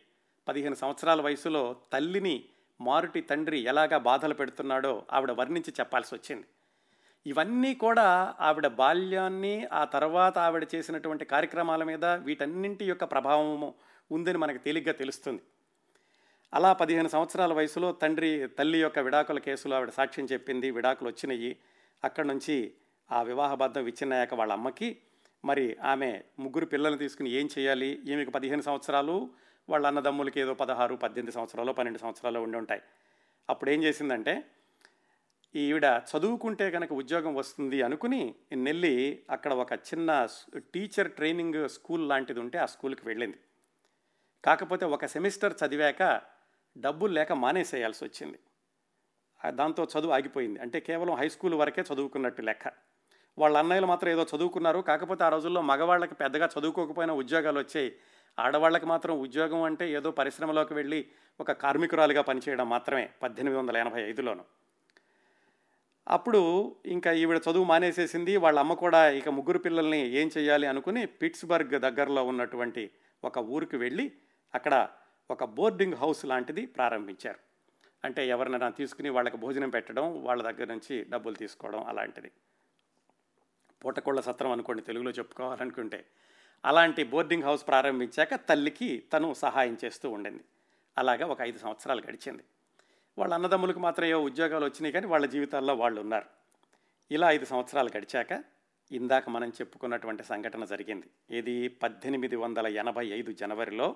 [0.48, 2.46] పదిహేను సంవత్సరాల వయసులో తల్లిని
[2.82, 6.46] మారుటి తండ్రి ఎలాగా బాధలు పెడుతున్నాడో ఆవిడ వర్ణించి చెప్పాల్సి వచ్చింది.
[7.26, 13.74] ఇవన్నీ కూడా ఆవిడ బాల్యాన్ని ఆ తర్వాత ఆవిడ చేసినటువంటి కార్యక్రమాల మీద వీటన్నింటి యొక్క ప్రభావము
[14.12, 15.42] ఉందని మనకు తేలిగ్గా తెలుస్తుంది.
[16.54, 21.58] అలా పదిహేను సంవత్సరాల వయసులో తండ్రి తల్లి యొక్క విడాకుల కేసులో ఆవిడ సాక్ష్యం చెప్పింది విడాకులు వచ్చినాయి.
[22.04, 22.74] అక్కడి నుంచి
[23.12, 24.98] ఆ వివాహబద్ధం విచ్ఛిన్నయ్యాక వాళ్ళ అమ్మకి.
[25.46, 27.88] మరి ఆమె ముగ్గురు పిల్లల్ని తీసుకుని ఏం చేయాలి?
[27.88, 29.30] ఈమెకు పదిహేను సంవత్సరాలు
[29.70, 32.82] వాళ్ళ అన్నదమ్ములకి ఏదో పదహారు పద్దెనిమిది సంవత్సరాలు పన్నెండు సంవత్సరాలు ఉండి ఉంటాయి.
[33.50, 34.46] అప్పుడు ఏం చేసిందంటే
[35.56, 40.28] ఈవిడ చదువుకుంటే కనుక ఉద్యోగం వస్తుంది అనుకుని నెల్లి అక్కడ ఒక చిన్న
[40.74, 43.40] టీచర్ ట్రైనింగ్ స్కూల్ లాంటిది ఉంటే ఆ స్కూల్కి వెళ్ళింది.
[44.46, 46.22] కాకపోతే ఒక సెమిస్టర్ చదివాక
[46.78, 48.40] డబ్బులు లేక మానేసేయాల్సి వచ్చింది.
[49.50, 50.60] దాంతో చదువు ఆగిపోయింది.
[50.60, 52.93] అంటే కేవలం హై స్కూల్ వరకే చదువుకున్నట్టు లెక్క.
[53.38, 54.80] వాళ్ళ అన్నయ్యలు మాత్రం ఏదో చదువుకున్నారు.
[54.80, 57.96] కాకపోతే ఆ రోజుల్లో మగవాళ్ళకి పెద్దగా చదువుకోకపోయినా ఉద్యోగాలు వచ్చాయి.
[58.40, 61.06] ఆడవాళ్ళకి మాత్రం ఉద్యోగం అంటే ఏదో పరిశ్రమలోకి వెళ్ళి
[61.40, 64.46] ఒక కార్మికురాలుగా పనిచేయడం మాత్రమే పద్దెనిమిది వందల ఎనభై ఐదులోను.
[66.08, 68.38] అప్పుడు ఇంకా ఈవిడ చదువు మానేసేసింది.
[68.38, 72.92] వాళ్ళ అమ్మ కూడా ఇక ముగ్గురు పిల్లల్ని ఏం చేయాలి అనుకుని పిట్స్బర్గ్ దగ్గరలో ఉన్నటువంటి
[73.24, 74.12] ఒక ఊరికి వెళ్ళి
[74.56, 74.88] అక్కడ
[75.32, 77.40] ఒక బోర్డింగ్ హౌస్ లాంటిది ప్రారంభించారు.
[78.06, 82.32] అంటే ఎవరినైనా తీసుకుని వాళ్ళకి భోజనం పెట్టడం వాళ్ళ దగ్గర నుంచి డబ్బులు తీసుకోవడం అలాంటిది.
[83.86, 86.06] పూటకోళ్ళ సత్రం అనుకోండి తెలుగులో చెప్పుకోవాలనుకుంటే.
[86.66, 90.44] అలాంటి బోర్డింగ్ హౌస్ ప్రారంభించాక తల్లికి తను సహాయం చేస్తూ ఉండింది.
[90.98, 92.44] అలాగా ఒక ఐదు సంవత్సరాలు గడిచింది.
[93.18, 96.26] వాళ్ళ అన్నదమ్ములకు మాత్రం ఏవో ఉద్యోగాలు వచ్చినాయి కానీ వాళ్ళ జీవితాల్లో వాళ్ళు ఉన్నారు.
[97.12, 98.44] ఇలా ఐదు సంవత్సరాలు గడిచాక
[98.92, 101.38] ఇందాక మనం చెప్పుకున్నటువంటి సంఘటన జరిగింది.
[101.38, 103.96] ఇది పద్దెనిమిది వందల ఎనభై ఐదు జనవరిలో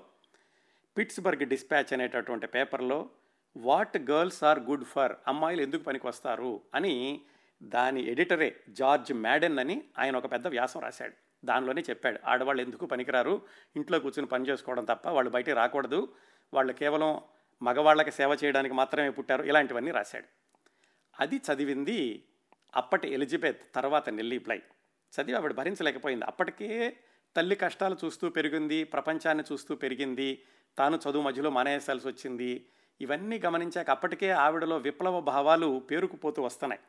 [0.98, 3.10] పిట్స్బర్గ్ డిస్పాచ్ అనేటటువంటి పేపర్లో
[3.58, 6.62] what girls are good for అమ్మాయిలు ఎందుకు పనికి వస్తారు?
[6.76, 7.22] అని
[7.64, 11.14] దాని ఎడిటరే జార్జ్ మ్యాడెన్ అని ఆయన ఒక పెద్ద వ్యాసం రాశాడు.
[11.46, 13.42] దానిలోనే చెప్పాడు ఆడవాళ్ళు ఎందుకు పనికిరారు?
[13.76, 16.14] ఇంట్లో కూర్చుని పని చేసుకోవడం తప్ప వాళ్ళు బయటికి రాకూడదు.
[16.54, 17.22] వాళ్ళు కేవలం
[17.62, 20.26] మగవాళ్ళకి సేవ చేయడానికి మాత్రమే పుట్టారు ఇలాంటివన్నీ రాశాడు.
[21.20, 22.24] అది చదివింది
[22.76, 24.58] అప్పటి ఎలిజబెత్ తర్వాత నెల్లీ ప్లై
[25.14, 26.26] చదివి ఆవిడ భరించలేకపోయింది.
[26.26, 26.98] అప్పటికే
[27.36, 30.42] తల్లి కష్టాలు చూస్తూ పెరిగింది ప్రపంచాన్ని చూస్తూ పెరిగింది
[30.78, 32.68] తాను చదువు మధ్యలో మానేయాల్సి వచ్చింది.
[33.02, 36.82] ఇవన్నీ గమనించాక అప్పటికే ఆవిడలో విప్లవ భావాలు పేరుకుపోతూ వస్తున్నాయి.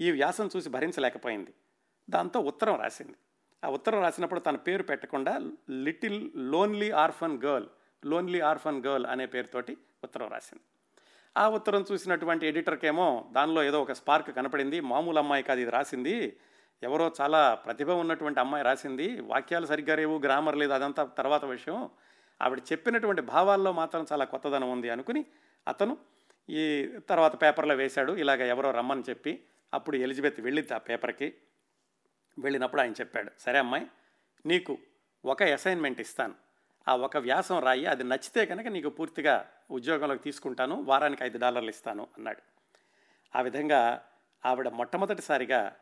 [0.00, 1.54] ఈ వ్యాసం చూసి భరించలేకపోయింది.
[2.10, 3.14] దాంతో ఉత్తరం రాసింది.
[3.64, 7.66] ఆ ఉత్తరం రాసినప్పుడు తన పేరు పెట్టకుండా little lonely orphan girl
[8.04, 10.62] lonely orphan girl అనే పేరుతోటి ఉత్తరం రాసింది.
[11.36, 14.80] ఆ ఉత్తరం చూసినటువంటి ఎడిటర్కేమో దానిలో ఏదో ఒక స్పార్క్ కనపడింది.
[14.80, 16.36] మామూలు అమ్మాయి కాదు ఇది రాసింది.
[16.82, 19.20] ఎవరో చాలా ప్రతిభ ఉన్నటువంటి అమ్మాయి రాసింది.
[19.20, 21.90] వాక్యాలు సరిగ్గా లేవు గ్రామర్ లేదు అదంతా తర్వాత విషయం.
[22.42, 25.24] ఆవిడ చెప్పినటువంటి భావాల్లో మాత్రం చాలా కొత్తదనం ఉంది అనుకుని
[25.68, 25.96] అతను
[26.50, 28.12] ఈ తర్వాత పేపర్లో వేశాడు.
[28.12, 29.44] ఇలాగ ఎవరో రమ్మని చెప్పి
[29.74, 31.34] అప్పుడు ఎలిజబెత్ వెళ్ళింది ఆ పేపర్కి.
[32.38, 33.86] వెళ్ళినప్పుడు ఆయన చెప్పాడు సరే అమ్మాయి
[34.46, 34.78] నీకు
[35.24, 36.34] ఒక అసైన్మెంట్ ఇస్తాను.
[36.88, 42.08] ఆ ఒక వ్యాసం రాయి అది నచ్చితే కనుక నీకు పూర్తిగా ఉద్యోగంలోకి తీసుకుంటాను వారానికి ఐదు డాలర్లు ఇస్తాను
[42.18, 42.42] అన్నాడు.
[43.36, 44.04] ఆ విధంగా
[44.46, 45.76] ఆవిడ మొట్టమొదటిసారిగా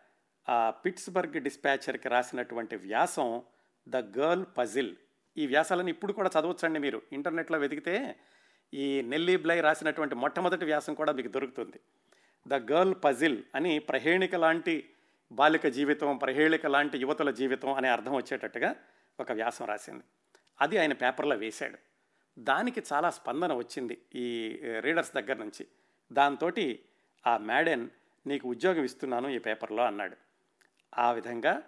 [0.49, 3.43] ఆ పిట్స్బర్గ్ డిస్పాచర్కి రాసినటువంటి వ్యాసం
[3.89, 4.97] ద గర్ల్ పజిల్
[5.37, 7.03] ఈ వ్యాసాలను ఇప్పుడు కూడా చదవచ్చండి మీరు.
[7.13, 8.17] ఇంటర్నెట్లో వెతికితే
[8.75, 11.81] ఈ నెల్లీ బ్లై రాసినటువంటి మొట్టమొదటి వ్యాసం కూడా మీకు దొరుకుతుంది.
[12.51, 14.91] ద గర్ల్ పజిల్ అని ప్రహేళిక లాంటి
[15.33, 18.77] బాలిక జీవితం ప్రహేళిక లాంటి యువతుల జీవితం అనే అర్థం వచ్చేటట్టుగా
[19.21, 20.05] ఒక వ్యాసం రాసింది.
[20.61, 21.79] అది ఆయన పేపర్లో వేశాడు.
[22.39, 25.67] దానికి చాలా స్పందన వచ్చింది ఈ రీడర్స్ దగ్గర నుంచి.
[26.13, 26.53] దాంతో
[27.27, 27.89] ఆ మేడెన్
[28.27, 30.17] నీకు ఉద్యోగం ఇస్తున్నాను ఈ పేపర్లో అన్నాడు.
[30.99, 31.63] ఆ విధంగా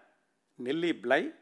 [0.61, 1.33] నెల్లీ బ్లై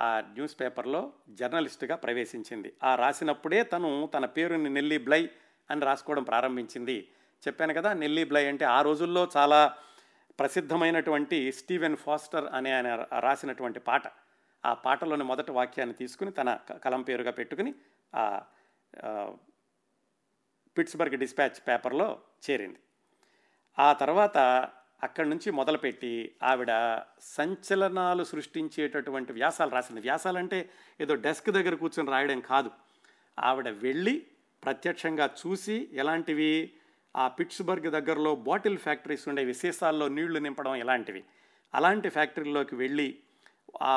[0.00, 2.72] ఆ న్యూస్ పేపర్లో జర్నలిస్టుగా ప్రవేశించింది.
[2.82, 5.28] ఆ రాసినప్పుడే తను తన పేరుని నెల్లీ బ్లై
[5.70, 7.08] అని రాసుకోవడం ప్రారంభించింది.
[7.48, 9.74] చెప్పాను కదా నెల్లీ బ్లై అంటే ఆ రోజుల్లో చాలా
[10.38, 14.02] ప్రసిద్ధమైనటువంటి స్టీవెన్ ఫాస్టర్ అనే ఆయన రాసినటువంటి పాట.
[14.66, 17.74] ఆ పాటలోని మొదటి వాక్యాన్ని తీసుకుని తన కలం పేరుగా పెట్టుకుని
[18.14, 18.42] ఆ
[20.78, 22.78] పిట్స్బర్గ్ డిస్పాచ్ పేపర్లో చేరింది.
[23.78, 24.38] ఆ తర్వాత
[25.02, 30.00] అక్కడి నుంచి మొదలుపెట్టి ఆవిడ సంచలనాలు సృష్టించేటటువంటి వ్యాసాలు రాసింది.
[30.00, 32.70] వ్యాసాలంటే ఏదో డెస్క్ దగ్గర కూర్చొని రాయడం కాదు.
[33.38, 34.26] ఆవిడ వెళ్ళి
[34.64, 36.72] ప్రత్యక్షంగా చూసి ఎలాంటివి
[37.16, 41.24] ఆ పిట్స్బర్గ్ దగ్గరలో బాటిల్ ఫ్యాక్టరీస్ ఉండే విశేషాల్లో నీళ్ళు నింపడం ఇలాంటివి
[41.74, 43.18] అలాంటి ఫ్యాక్టరీలోకి వెళ్ళి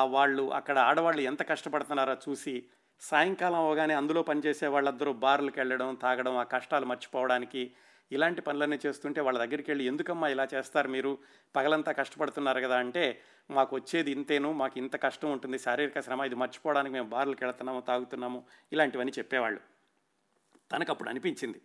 [0.04, 2.66] వాళ్ళు అక్కడ ఆడవాళ్ళు ఎంత కష్టపడుతున్నారో చూసి
[3.02, 7.72] సాయంకాలం అవగానే అందులో పనిచేసే వాళ్ళందరూ బార్లకు వెళ్ళడం తాగడం ఆ కష్టాలు మర్చిపోవడానికి
[8.12, 11.18] ఇలాంటి పనులన్నీ చేస్తుంటే వాళ్ళ దగ్గరికి వెళ్ళి ఎందుకమ్మా ఇలా చేస్తారు మీరు?
[11.56, 16.94] పగలంతా కష్టపడుతున్నారు కదా అంటే మాకు వచ్చేది ఇంతేను మాకు ఇంత కష్టం ఉంటుంది శారీరక శ్రమ ఇది మర్చిపోవడానికి
[16.94, 19.60] మేము బార్లకు వెళుతున్నాము తాగుతున్నాము ఇలాంటివన్నీ చెప్పేవాళ్ళు.
[20.72, 21.62] తనకు అప్పుడు అనిపించింది.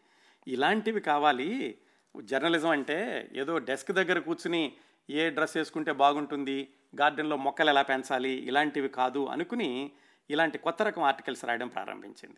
[0.49, 1.79] ఇలాంటివి కావాలి.
[2.23, 4.73] జర్నలిజం అంటే ఏదో డెస్క్ దగ్గర కూర్చుని
[5.11, 6.69] ఏ డ్రెస్ వేసుకుంటే బాగుంటుంది
[7.01, 9.93] గార్డెన్లో మొక్కలు ఎలా పెంచాలి ఇలాంటివి కాదు అనుకుని
[10.31, 12.37] ఇలాంటి కొత్త రకం ఆర్టికల్స్ రాయడం ప్రారంభించింది.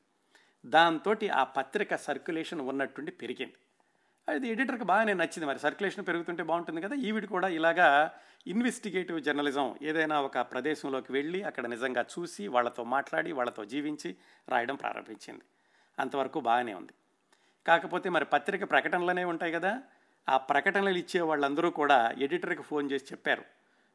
[0.66, 3.54] దాంతో ఆ పత్రిక సర్క్యులేషన్ ఉన్నట్టుండి పెరిగింది.
[4.28, 5.46] అది ఎడిటర్కి బాగానే నచ్చింది.
[5.46, 6.94] మరి సర్క్యులేషన్ పెరుగుతుంటే బాగుంటుంది కదా.
[6.94, 8.12] ఈవిడ కూడా ఇలాగా
[8.46, 14.16] ఇన్వెస్టిగేటివ్ జర్నలిజం ఏదైనా ఒక ప్రదేశంలోకి వెళ్ళి అక్కడ నిజంగా చూసి వాళ్ళతో మాట్లాడి వాళ్ళతో జీవించి
[14.48, 15.42] రాయడం ప్రారంభించింది.
[15.98, 16.92] అంతవరకు బాగానే ఉంది.
[17.66, 19.82] కాకపోతే మరి పత్రిక ప్రకటనలనే ఉంటాయి కదా.
[20.28, 23.44] ఆ ప్రకటనలు ఇచ్చే వాళ్ళందరూ కూడా ఎడిటర్కి ఫోన్ చేసి చెప్పారు.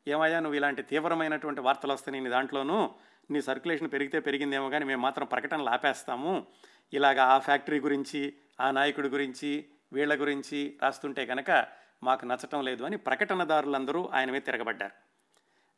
[0.07, 2.89] ఏమయ్యా నువ్వు ఇలాంటి తీవ్రమైనటువంటి వార్తలు వస్తాయి నీ దాంట్లోనూ.
[3.31, 6.45] నీ సర్క్యులేషన్ పెరిగితే పెరిగిందేమో కానీ మేము మాత్రం ప్రకటనలు ఆపేస్తాము.
[6.93, 11.67] ఇలాగ ఆ ఫ్యాక్టరీ గురించి ఆ నాయకుడి గురించి వీళ్ళ గురించి రాస్తుంటే కనుక
[12.03, 14.91] మాకు నచ్చటం లేదు అని ప్రకటనదారులందరూ ఆయన మీద తిరగబడ్డారు.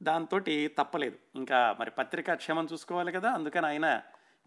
[0.03, 1.17] దాంతో తప్పలేదు.
[1.35, 3.31] ఇంకా మరి పత్రికా క్షేమం చూసుకోవాలి కదా.
[3.31, 4.01] అందుకని ఆయన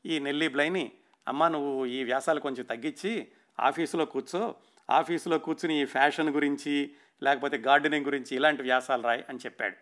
[0.07, 0.93] ఈ నెల్లీ బ్లైని
[1.29, 3.29] అమ్మ నువ్వు ఈ వ్యాసాలు కొంచెం తగ్గించి
[3.61, 4.55] ఆఫీసులో కూర్చో.
[4.91, 9.77] ఆఫీసులో కూర్చుని ఈ ఫ్యాషన్ గురించి లేకపోతే గార్డెనింగ్ గురించి ఇలాంటి వ్యాసాలు రాయి అని చెప్పాడు.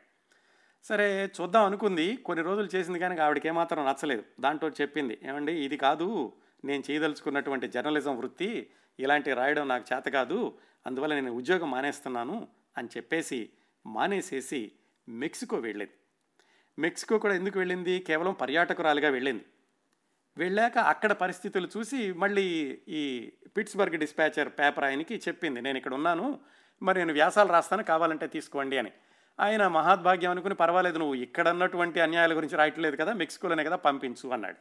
[0.85, 2.17] సరే చూద్దాం అనుకుంది.
[2.17, 4.25] కొన్ని రోజులు చేసింది కానీ ఆవిడకి ఏమాత్రం నచ్చలేదు.
[4.41, 6.33] దాంట్లో చెప్పింది ఏమండి ఇది కాదు.
[6.65, 10.59] నేను చేయదలుచుకున్నటువంటి జర్నలిజం వృత్తి ఇలాంటి రాయడం నాకు చేత కాదు.
[10.87, 13.51] అందువల్ల నేను ఉద్యోగం మానేస్తున్నాను అని చెప్పేసి
[13.87, 14.73] మానేసేసి
[15.09, 15.93] మెక్సికో వెళ్ళింది.
[16.79, 17.99] మెక్సికో కూడా ఎందుకు వెళ్ళింది?
[17.99, 19.45] కేవలం పర్యాటకురాలుగా వెళ్ళింది.
[20.39, 22.45] వెళ్ళాక అక్కడ పరిస్థితులు చూసి మళ్ళీ
[22.89, 26.41] ఈ పిట్స్బర్గ్ డిస్పాచర్ పేపర్ ఆయనకి చెప్పింది నేను ఇక్కడ ఉన్నాను
[26.83, 28.93] మరి నేను వ్యాసాలు రాస్తాను కావాలంటే తీసుకోండి అని.
[29.41, 34.57] ఆయన మహాద్భాగ్యం అనుకుని పర్వాలేదు నువ్వు ఇక్కడ ఉన్నటువంటి అన్యాయాల గురించి రాయట్లేదు కదా మెక్సికోలోనే కదా పంపించు అన్నాడు.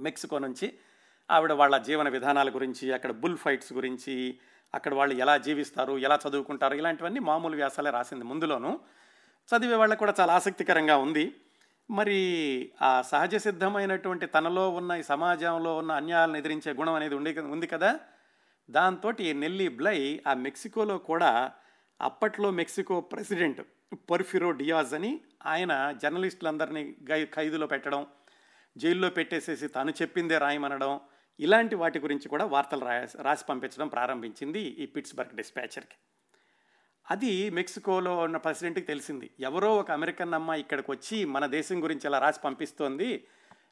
[0.00, 0.78] మెక్సికో నుంచి
[1.30, 4.38] ఆవిడ వాళ్ళ జీవన విధానాల గురించి అక్కడ బుల్ ఫైట్స్ గురించి
[4.74, 8.24] అక్కడ వాళ్ళు ఎలా జీవిస్తారు ఎలా చదువుకుంటారు ఇలాంటివన్నీ మామూలు వ్యాసాలే రాసింది.
[8.24, 8.80] ముందులోను
[9.56, 11.34] చదివే వాళ్ళకు కూడా చాలా ఆసక్తికరంగా ఉంది.
[11.90, 12.18] మరి
[12.82, 18.00] ఆ సహజ సిద్ధమైనటువంటి తనలో ఉన్న ఈ సమాజంలో ఉన్న అన్యాయాలను ఎదిరించే గుణం అనేది ఉండి ఉంది కదా?
[18.70, 21.52] దాంతో నెల్లి బ్లై ఆ మెక్సికోలో కూడా
[22.00, 23.60] అప్పట్లో మెక్సికో ప్రెసిడెంట్
[24.10, 28.06] పర్ఫిరో డియాజ్ అని ఆయన జర్నలిస్టులందరినీ ఖైదులో పెట్టడం
[28.76, 31.00] జైల్లో పెట్టేసేసి తను చెప్పిందే రాయమనడం
[31.40, 35.96] ఇలాంటి వాటి గురించి కూడా వార్తలు రాసి రాసి పంపించడం ప్రారంభించింది ఈ పిట్స్బర్గ్ డిస్పాచర్కి.
[37.10, 39.30] అది మెక్సికోలో ఉన్న ప్రెసిడెంట్కి తెలిసింది.
[39.40, 43.26] ఎవరో ఒక అమెరికన్ అమ్మాయి ఇక్కడికి వచ్చి మన దేశం గురించి అలా రాసి పంపిస్తోంది.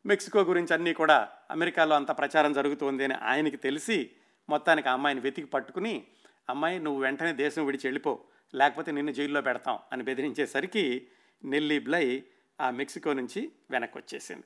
[0.07, 4.11] మెక్సికో గురించి అన్నీ కూడా అమెరికాలో అంత ప్రచారం జరుగుతోంది అని ఆయనకి తెలిసి
[4.49, 6.07] మొత్తానికి ఆ అమ్మాయిని వెతికి పట్టుకుని
[6.51, 8.21] అమ్మాయి నువ్వు వెంటనే దేశం విడిచి వెళ్ళిపో.
[8.55, 9.79] లేకపోతే నిన్ను జైల్లో పెడతాం.
[9.93, 11.07] అని బెదిరించేసరికి
[11.45, 12.23] నెల్లీ బ్లై
[12.61, 14.45] ఆ మెక్సికో నుంచి వెనక్కి వచ్చేసింది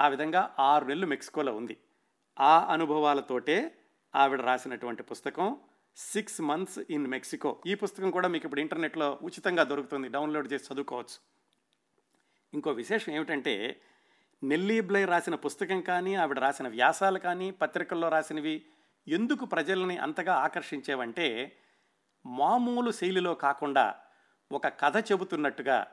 [0.00, 1.76] ఆ విధంగా ఆరు నెలలు మెక్సికోలో ఉంది.
[2.40, 3.78] ఆ అనుభవాలతోటే
[4.16, 5.56] ఆవిడ రాసినటువంటి పుస్తకం
[5.96, 10.08] సిక్స్ మంత్స్ ఇన్ మెక్సికో ఈ పుస్తకం కూడా మీకు ఇప్పుడు ఇంటర్నెట్లో ఉచితంగా దొరుకుతుంది.
[10.08, 11.16] డౌన్లోడ్ చేసి చదువుకోవచ్చు.
[12.54, 13.80] ఇంకో విశేషం ఏమిటంటే
[14.42, 18.64] నెల్లీ బ్లై రాసిన పుస్తకం కానీ ఆవిడ రాసిన వ్యాసాలు కానీ పత్రికల్లో రాసినవి
[19.06, 21.56] ఎందుకు ప్రజల్ని అంతగా ఆకర్షించేవంటే
[22.26, 23.94] మామూలు శైలిలో కాకుండా
[24.52, 25.86] ఒక కథ చెబుతున్నట్టుగా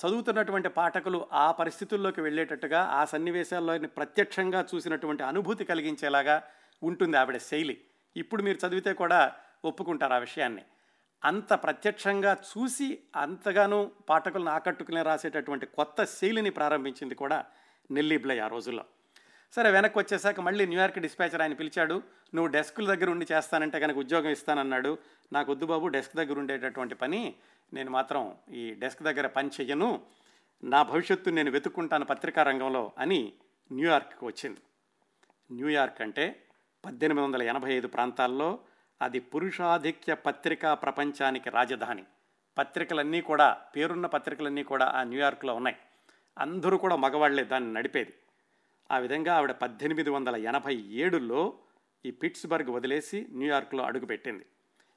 [0.00, 6.42] చదువుతున్నటువంటి పాఠకులు ఆ పరిస్థితుల్లోకి వెళ్ళేటట్టుగా ఆ సన్నివేశాల్లో ప్రత్యక్షంగా చూసినటువంటి అనుభూతి కలిగించేలాగా
[6.82, 7.76] ఉంటుంది ఆవిడ శైలి.
[8.16, 9.32] ఇప్పుడు మీరు చదివితే కూడా
[9.64, 10.62] ఒప్పుకుంటారు ఆ విషయాన్ని.
[11.24, 17.44] అంత ప్రత్యక్షంగా చూసి అంతగానూ పాఠకులను ఆకట్టుకునే రాసేటటువంటి కొత్త శైలిని ప్రారంభించింది కూడా
[17.90, 18.84] నెల్లీ బ్లై ఆ రోజుల్లో.
[19.52, 22.02] సరే వెనక్కి వచ్చేసాక మళ్ళీ న్యూయార్క్ డిస్పాచర్ ఆయన పిలిచాడు
[22.34, 24.98] నువ్వు డెస్క్ల దగ్గర ఉండి చేస్తానంటే కనుక ఉద్యోగం ఇస్తానన్నాడు.
[25.32, 27.34] నాకు వద్దు బాబు డెస్క్ దగ్గర ఉండేటటువంటి పని
[27.72, 30.02] నేను మాత్రం ఈ డెస్క్ దగ్గర పని చెయ్యను.
[30.64, 33.32] నా భవిష్యత్తు నేను వెతుక్కుంటాను పత్రికా రంగంలో అని
[33.72, 34.60] న్యూయార్క్కి వచ్చింది.
[35.52, 36.45] న్యూయార్క్ అంటే
[36.86, 38.58] పద్దెనిమిది వందల ఎనభై ఐదు ప్రాంతాల్లో
[39.02, 42.04] అది పురుషాధిక్య పత్రికా ప్రపంచానికి రాజధాని.
[42.58, 45.76] పత్రికలన్నీ కూడా పేరున్న పత్రికలన్నీ కూడా ఆ న్యూయార్క్లో ఉన్నాయి.
[46.38, 48.14] అందరూ కూడా మగవాళ్ళే దాన్ని నడిపేది.
[48.90, 51.54] ఆ విధంగా ఆవిడ పద్దెనిమిది వందల ఎనభై ఏడులో
[52.04, 54.46] ఈ పిట్స్బర్గ్ వదిలేసి న్యూయార్క్లో అడుగుపెట్టింది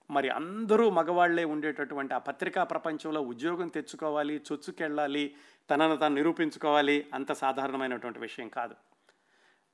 [0.10, 5.36] మరి అందరూ మగవాళ్ళే ఉండేటటువంటి ఆ పత్రికా ప్రపంచంలో ఉద్యోగం తెచ్చుకోవాలి చొచ్చుకెళ్ళాలి
[5.70, 8.76] తనను తాను నిరూపించుకోవాలి అంత సాధారణమైనటువంటి విషయం కాదు.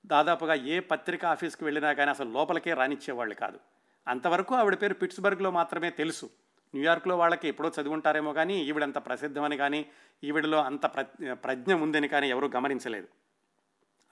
[0.05, 3.59] దాదాపుగా ఏ పత్రికా ఆఫీస్కి వెళ్ళినా కానీ అసలు లోపలికే రానిచ్చేవాళ్ళు కాదు.
[4.07, 6.29] అంతవరకు ఆవిడ పేరు పిట్స్బర్గ్లో మాత్రమే తెలుసు.
[6.75, 9.85] న్యూయార్క్లో వాళ్ళకి ఎప్పుడో చదువుంటారేమో కానీ ఈవిడంత ప్రసిద్ధమని కానీ
[10.23, 13.07] ఈవిడలో అంత ప్ర ప్రజ్ఞ ఉందని కానీ ఎవరూ గమనించలేదు.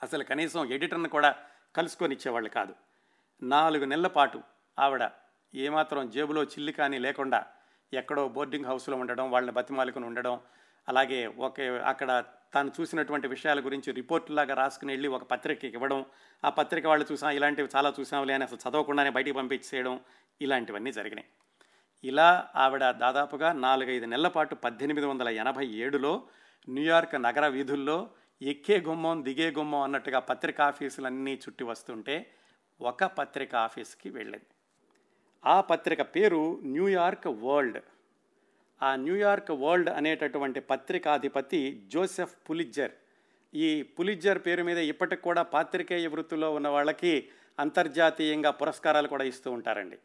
[0.03, 1.35] అసలు కనీసం ఎడిటర్ని కూడా
[1.75, 2.75] కలుసుకొని ఇచ్చేవాళ్ళు కాదు.
[3.43, 4.41] నాలుగు నెలల పాటు
[4.79, 5.09] ఆవిడ
[5.55, 7.45] ఏమాత్రం జేబులో చిల్లి కానీ లేకుండా
[7.93, 10.39] ఎక్కడో బోర్డింగ్ హౌస్లో ఉండడం వాళ్ళని బతిమాలుకుని ఉండడం
[10.89, 16.05] అలాగే ఒకే అక్కడ తాను చూసినటువంటి విషయాల గురించి రిపోర్ట్లాగా రాసుకుని వెళ్ళి ఒక పత్రికకి ఇవ్వడం
[16.45, 19.99] ఆ పత్రిక వాళ్ళు చూసాం ఇలాంటివి చాలా చూసాంలే అని అసలు చదవకుండానే బయటికి పంపించేయడం
[20.41, 21.27] ఇలాంటివన్నీ జరిగినాయి.
[22.03, 26.27] ఇలా ఆవిడ దాదాపుగా నాలుగైదు నెలల పాటు పద్దెనిమిది వందల ఎనభై ఏడులో
[26.69, 28.09] న్యూయార్క్ నగర వీధుల్లో
[28.41, 32.31] ఎక్కే గుమ్మం దిగే గుమ్మం అన్నట్టుగా పత్రికా ఆఫీసులన్నీ చుట్టి వస్తుంటే
[32.81, 34.45] ఒక పత్రిక ఆఫీస్కి వెళ్ళింది.
[35.45, 37.81] ఆ పత్రిక పేరు న్యూయార్క్ వరల్డ్.
[38.83, 42.91] ఆ న్యూయార్క్ వరల్డ్ అనేటటువంటి పత్రికాధిపతి జోసెఫ్ పులిజ్జర్.
[43.55, 47.27] ఈ పులిజ్జర్ పేరు మీద ఇప్పటికి కూడా పాత్రికేయ వృత్తిలో ఉన్న వాళ్ళకి
[47.59, 49.97] అంతర్జాతీయంగా పురస్కారాలు కూడా ఇస్తూ ఉంటారండి.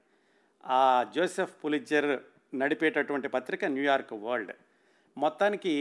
[0.67, 2.19] ఆ జోసెఫ్ పులిజ్జర్
[2.57, 4.53] నడిపేటటువంటి పత్రిక న్యూయార్క్ వరల్డ్.
[5.19, 5.75] మొత్తానికి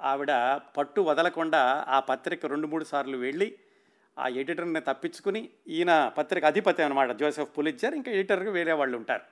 [0.00, 0.32] ఆవిడ
[0.76, 3.54] పట్టు వదలకుండా ఆ పత్రిక రెండు మూడు సార్లు వెళ్ళి
[4.18, 7.94] ఆ ఎడిటర్ని తప్పించుకుని ఈయన పత్రిక అధిపతి అనమాట జోసెఫ్ పులిజ్జర్.
[7.94, 9.22] ఇంకా ఎడిటర్కి వేరే వాళ్ళు ఉంటారు.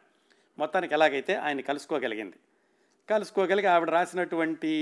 [0.58, 2.36] మొత్తానికి ఎలాగైతే ఆయన కలుసుకోగలిగింది.
[3.10, 4.72] కలుసుకోగలిగి ఆవిడ రాసినటువంటి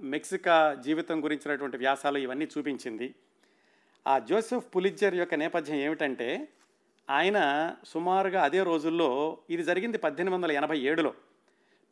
[0.00, 3.14] మెక్సికా జీవితం గురించినటువంటి వ్యాసాలు ఇవన్నీ చూపించింది.
[4.06, 6.48] ఆ జోసెఫ్ పులిజ్జర్ యొక్క నేపథ్యం ఏమిటంటే
[7.10, 7.38] ఆయన
[7.84, 11.14] సుమారుగా అదే రోజుల్లో ఇది జరిగింది పద్దెనిమిది వందల ఎనభై ఏడులో.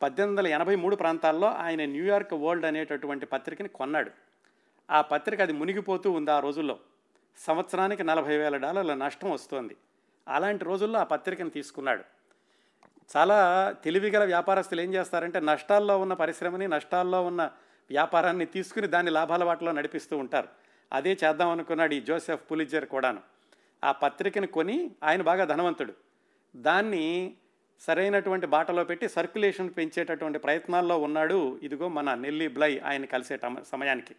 [0.01, 4.11] పద్దెనిమిది వందల ఎనభై మూడు ప్రాంతాల్లో ఆయన న్యూయార్క్ వరల్డ్ అనేటటువంటి పత్రికని కొన్నాడు.
[4.91, 6.79] ఆ పత్రిక అది మునిగిపోతూ ఉంది ఆ రోజుల్లో.
[7.37, 9.77] సంవత్సరానికి నలభై వేల డాలర్ల నష్టం వస్తోంది.
[10.27, 12.03] అలాంటి రోజుల్లో ఆ పత్రికను తీసుకున్నాడు.
[13.17, 17.51] చాలా తెలివిగల వ్యాపారస్తులు ఏం చేస్తారంటే నష్టాల్లో ఉన్న పరిశ్రమని నష్టాల్లో ఉన్న
[17.89, 20.47] వ్యాపారాన్ని తీసుకుని దాన్ని లాభాల వాటిలో నడిపిస్తూ ఉంటారు.
[20.93, 23.21] అదే చేద్దాం అనుకున్నాడు ఈ జోసెఫ్ పులిజర్ కూడాను.
[23.83, 25.93] ఆ పత్రికను కొని ఆయన బాగా ధనవంతుడు.
[26.55, 27.35] దాన్ని
[27.79, 31.59] సరైనటువంటి బాటలో పెట్టి సర్క్యులేషన్ పెంచేటటువంటి ప్రయత్నాల్లో ఉన్నాడు.
[31.63, 34.15] ఇదిగో మన నెల్లి బ్లై ఆయన కలిసే సమయానికి.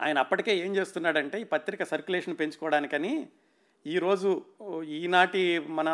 [0.00, 3.28] ఆయన అప్పటికే ఏం చేస్తున్నాడంటే ఈ పత్రిక సర్క్యులేషన్ పెంచుకోవడానికని
[3.86, 4.44] ఈరోజు
[4.88, 5.88] ఈనాటి మన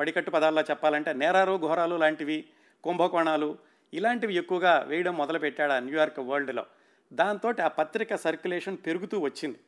[0.00, 2.44] పడికట్టు పదాల్లో చెప్పాలంటే నేరాలు ఘోరాలు లాంటివి
[2.84, 3.58] కుంభకోణాలు
[3.94, 6.66] ఇలాంటివి ఎక్కువగా వేయడం మొదలుపెట్టాడు ఆ న్యూయార్క్ వరల్డ్లో.
[7.12, 9.58] దాంతో ఆ పత్రిక సర్క్యులేషన్ పెరుగుతూ వచ్చింది.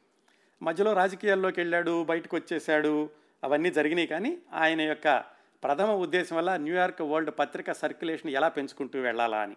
[0.63, 3.11] మధ్యలో రాజకీయాల్లోకి వెళ్ళాడు బయటకు వచ్చేసాడు
[3.45, 5.25] అవన్నీ జరిగినాయి కానీ ఆయన యొక్క
[5.65, 9.57] ప్రథమ ఉద్దేశం వల్ల న్యూయార్క్ వరల్డ్ పత్రిక సర్క్యులేషన్ ఎలా పెంచుకుంటూ వెళ్ళాలా అని.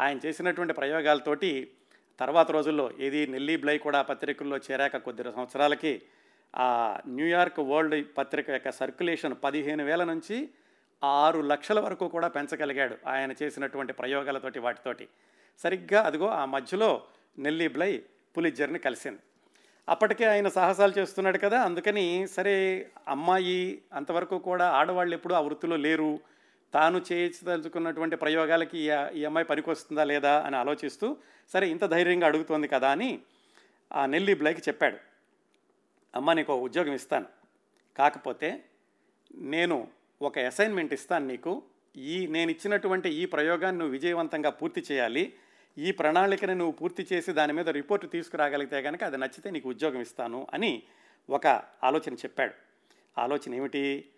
[0.00, 1.70] ఆయన చేసినటువంటి ప్రయోగాలతోటి
[2.18, 6.02] తర్వాత రోజుల్లో ఏది నెల్లీ బ్లై కూడా పత్రికల్లో చేరాక కొద్ది సంవత్సరాలకి
[6.54, 10.48] ఆ న్యూయార్క్ వరల్డ్ పత్రిక యొక్క సర్క్యులేషన్ పదిహేను వేల నుంచి
[11.04, 15.08] ఆరు లక్షల వరకు కూడా పెంచగలిగాడు ఆయన చేసినటువంటి ప్రయోగాలతోటి వాటితోటి.
[15.58, 17.02] సరిగ్గా అదిగో ఆ మధ్యలో
[17.38, 18.02] నెల్లీ బ్లై
[18.36, 19.20] పులిజర్ని కలిసింది.
[19.88, 26.20] అప్పటికే ఆయన సాహసాలు చేస్తున్నాడు కదా అందుకని సరే అమ్మాయి అంతవరకు కూడా ఆడవాళ్ళు ఎప్పుడూ ఆ వృత్తిలో లేరు.
[26.74, 28.78] తాను చేయించదలుచుకున్నటువంటి ప్రయోగాలకి
[29.14, 31.16] ఈ అమ్మాయి పనికొస్తుందా లేదా అని ఆలోచిస్తూ
[31.52, 33.20] సరే ఇంత ధైర్యంగా అడుగుతోంది కదా అని
[33.92, 35.11] ఆ నెల్లి బ్లైకి చెప్పాడు.
[36.14, 37.26] అమ్మ నీకు ఉద్యోగం ఇస్తాను.
[37.96, 38.64] కాకపోతే
[39.34, 39.88] నేను
[40.22, 41.62] ఒక అసైన్మెంట్ ఇస్తాను నీకు.
[41.96, 45.32] ఈ నేను ఇచ్చినటువంటి ఈ ప్రయోగాన్ని నువ్వు విజయవంతంగా పూర్తి చేయాలి.
[45.78, 50.46] ఈ ప్రణాళికని నువ్వు పూర్తి చేసి దాని మీద రిపోర్ట్ తీసుకురాగలిగితే కనుక అది నచ్చితే నీకు ఉద్యోగం ఇస్తాను
[50.54, 50.82] అని
[51.30, 51.46] ఒక
[51.84, 52.52] ఆలోచన చెప్పాడు.
[53.20, 54.10] ఆలోచన ఏమిటి?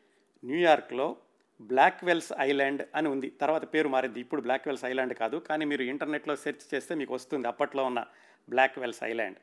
[0.44, 1.16] న్యూయార్క్లో
[1.60, 3.30] బ్లాక్ వెల్స్ ఐలాండ్ అని ఉంది.
[3.30, 4.20] తర్వాత పేరు మారింది.
[4.20, 5.36] ఇప్పుడు బ్లాక్ వెల్స్ ఐలాండ్ కాదు.
[5.36, 8.04] కానీ మీరు ఇంటర్నెట్లో సెర్చ్ చేస్తే మీకు వస్తుంది అప్పట్లో ఉన్న
[8.50, 9.38] బ్లాక్ వెల్స్ ఐలాండ్.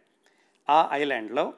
[0.70, 1.54] ఆ ఐలాండ్లో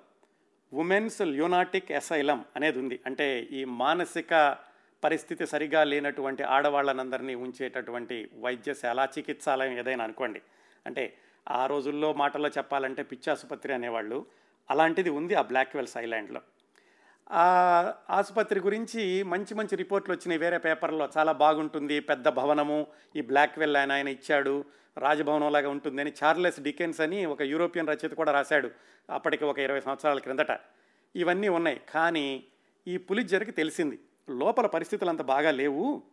[0.74, 3.00] ఉమెన్స్ ల్యూనాటిక్ ఎసైలం అనేది ఉంది.
[3.06, 4.58] అంటే ఈ మానసిక
[5.04, 10.42] పరిస్థితి సరిగా లేనటువంటి ఆడవాళ్ళనందరినీ ఉంచేటటువంటి వైద్యశాల చికిత్సాలయం ఏదైనా అనుకోండి.
[10.86, 11.18] అంటే
[11.50, 14.26] ఆ రోజుల్లో మాటల్లో చెప్పాలంటే పిచ్చాసుపత్రి అనేవాళ్ళు.
[14.70, 16.42] అలాంటిది ఉంది ఆ బ్లాక్ వెల్స్ ఐలాండ్లో
[17.32, 21.10] ఆ ఆసుపత్రి గురించి మంచి మంచి రిపోర్ట్లు వచ్చినాయి వేరే పేపర్లో.
[21.18, 22.00] చాలా బాగుంటుంది.
[22.00, 24.66] పెద్ద భవనము ఈ బ్లాక్వెల్ ఆయన ఆయన ఇచ్చాడు.
[24.98, 28.72] రాజభవనం లాగా ఉంటుందని చార్లెస్ డికెన్స్ అని ఒక యూరోపియన్ రచయిత కూడా రాశాడు
[29.10, 30.60] అప్పటికి ఒక ఇరవై సంవత్సరాల క్రిందట.
[31.16, 31.82] ఇవన్నీ ఉన్నాయి.
[31.94, 32.44] కానీ
[32.88, 34.00] ఈ పులిజ్జర్కి తెలిసింది.
[34.30, 36.04] లోపల పరిస్థితులు అంత బాగా లేవు.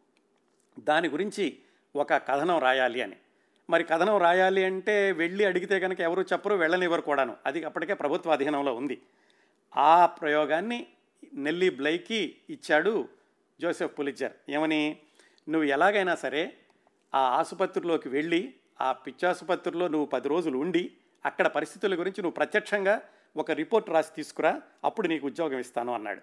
[0.81, 1.59] దాని గురించి
[1.96, 3.16] ఒక కథనం రాయాలి అని.
[3.70, 7.37] మరి కథనం రాయాలి అంటే వెళ్ళి అడిగితే కనుక ఎవరు చెప్పరు వెళ్ళనివ్వరు కూడాను.
[7.46, 9.03] అది అప్పటికే ప్రభుత్వ అధీనంలో ఉంది.
[9.77, 10.87] ఆ ప్రయోగాన్ని
[11.35, 13.09] నెల్లి బ్లైకి ఇచ్చాడు
[13.61, 14.33] జోసెఫ్ పులిచర్.
[14.48, 14.98] ఏమని?
[15.48, 16.56] నువ్వు ఎలాగైనా సరే
[17.14, 20.90] ఆ ఆసుపత్రిలోకి వెళ్ళి ఆ పిచ్చాసుపత్రిలో నువ్వు పది రోజులు ఉండి
[21.24, 23.02] అక్కడ పరిస్థితుల గురించి నువ్వు ప్రత్యక్షంగా
[23.37, 26.20] ఒక రిపోర్ట్ రాసి తీసుకురా అప్పుడు నీకు ఉద్యోగం ఇస్తాను అన్నాడు.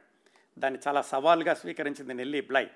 [0.59, 2.67] దాన్ని చాలా సవాల్గా స్వీకరించింది నెల్లి బ్లై.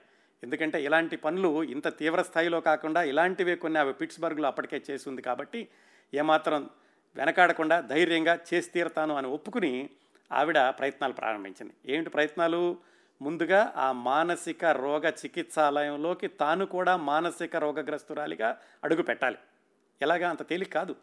[0.44, 5.68] ఎందుకంటే ఇలాంటి పనులు ఇంత తీవ్ర స్థాయిలో కాకుండా ఇలాంటివే కొన్ని అవి పిట్స్బర్గ్లో అప్పటికే చేసి ఉంది కాబట్టి
[6.14, 6.70] ఏమాత్రం
[7.16, 9.90] వెనకాడకుండా ధైర్యంగా చేసి తీరతాను అని ఒప్పుకుని
[10.32, 11.74] ఆవిడ ప్రయత్నాలు ప్రారంభించింది.
[11.86, 12.78] ఏంటి ప్రయత్నాలు?
[13.22, 19.38] ముందుగా ఆ మానసిక రోగ చికిత్సాలయంలోకి తాను కూడా మానసిక రోగగ్రస్తురాలిగా అడుగు పెట్టాలి.
[20.02, 20.30] ఎలాగా?
[20.30, 20.96] అంత తేలిక కాదు.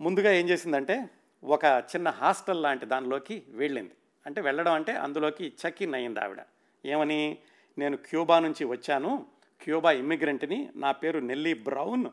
[0.00, 1.10] ముందుగా ఏం చేసిందంటే
[1.44, 3.92] ఒక చిన్న హాస్టల్ లాంటి దానిలోకి వెళ్ళింది.
[4.26, 6.38] అంటే వెళ్ళడం అంటే అందులోకి చెక్ ఇన్ అయింది ఆవిడ.
[6.84, 7.38] ఏమని?
[7.78, 9.26] నేను క్యూబా నుంచి వచ్చాను.
[9.62, 12.04] క్యూబా ఇమ్మిగ్రెంట్ని నా పేరు నెల్లీ బ్రౌన్.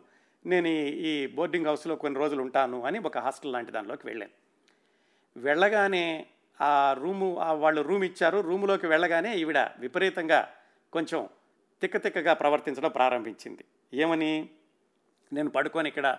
[0.46, 4.41] నేను ఈ- ఈ బోర్డింగ్ హౌస్లో కొన్ని రోజులు ఉంటాను అని ఒక హాస్టల్ లాంటి దానిలోకి వెళ్ళాను.
[5.38, 6.26] వెళ్ళగానే
[6.62, 8.40] ఆ రూము ఆ వాళ్ళు రూమ్ ఇచ్చారు.
[8.40, 10.48] రూములోకి వెళ్ళగానే ఈవిడ విపరీతంగా
[10.94, 11.30] కొంచెం
[11.82, 13.64] తిక్కతిక్కగా ప్రవర్తించడం ప్రారంభించింది.
[13.94, 14.50] ఏమని?
[15.34, 16.18] నేను పడుకొని ఇక్కడ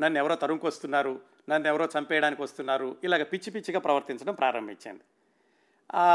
[0.00, 5.00] నన్ను ఎవరో తరుముకొస్తున్నారు నన్ను ఎవరో చంపేయడానికి వస్తున్నారు ఇలాగ పిచ్చి పిచ్చిగా ప్రవర్తించడం ప్రారంభించింది.
[5.94, 6.06] ఆ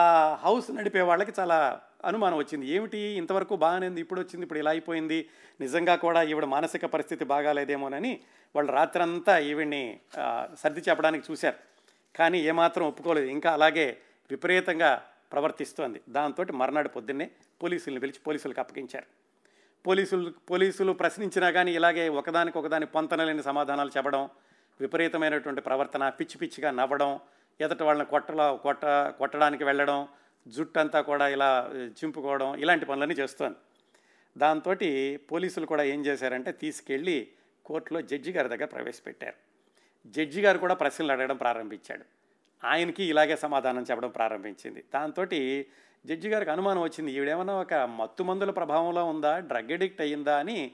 [0.41, 2.67] హౌస్ నడిపే వాళ్ళకి చాలా అనుమానం వచ్చింది.
[2.67, 2.97] ఏమిటి?
[2.97, 5.29] ఇంతవరకు బాగానే ఉంది ఇప్పుడు వచ్చింది ఇప్పుడు ఇలా అయిపోయింది
[5.61, 8.19] నిజంగా కూడా ఈవిడ మానసిక పరిస్థితి బాగాలేదేమోనని
[8.55, 9.99] వాళ్ళు రాత్రంతా ఈవిడ్ని
[10.57, 11.74] సర్ది చెప్పడానికి చూశారు.
[12.15, 13.27] కానీ ఏమాత్రం ఒప్పుకోలేదు.
[13.27, 13.97] ఇంకా అలాగే
[14.29, 15.01] విపరీతంగా
[15.31, 16.01] ప్రవర్తిస్తోంది.
[16.09, 17.27] దాంతో మర్నాడు పొద్దున్నే
[17.63, 19.07] పోలీసుల్ని పిలిచి పోలీసులకు అప్పగించారు.
[19.85, 24.29] పోలీసులు పోలీసులు ప్రశ్నించినా కానీ ఇలాగే ఒకదానికి ఒకదాని పొంతనలేని సమాధానాలు చెప్పడం
[24.79, 27.19] విపరీతమైనటువంటి ప్రవర్తన పిచ్చి పిచ్చిగా నవ్వడం
[27.59, 28.85] ఎదట వాళ్ళని కొట్టలో కొట్ట
[29.19, 30.07] కొట్టడానికి వెళ్ళడం
[30.47, 31.49] జుట్టు అంతా కూడా ఇలా
[31.99, 33.57] చింపుకోవడం ఇలాంటి పనులన్నీ చేస్తోంది.
[34.37, 34.73] దాంతో
[35.31, 37.27] పోలీసులు కూడా ఏం చేశారంటే తీసుకెళ్ళి
[37.65, 39.37] కోర్టులో జడ్జి గారి దగ్గర ప్రవేశపెట్టారు.
[40.05, 42.05] జడ్జి గారు కూడా ప్రశ్నలు అడగడం ప్రారంభించాడు.
[42.67, 44.83] ఆయనకి ఇలాగే సమాధానం చెప్పడం ప్రారంభించింది.
[44.93, 45.25] దాంతో
[46.05, 50.37] జడ్జి గారికి అనుమానం వచ్చింది ఈవిడేమన్నా ఒక మత్తు మందుల ప్రభావంలో ఉందా డ్రగ్ ఎడిక్ట్ అయ్యిందా?
[50.37, 50.71] అని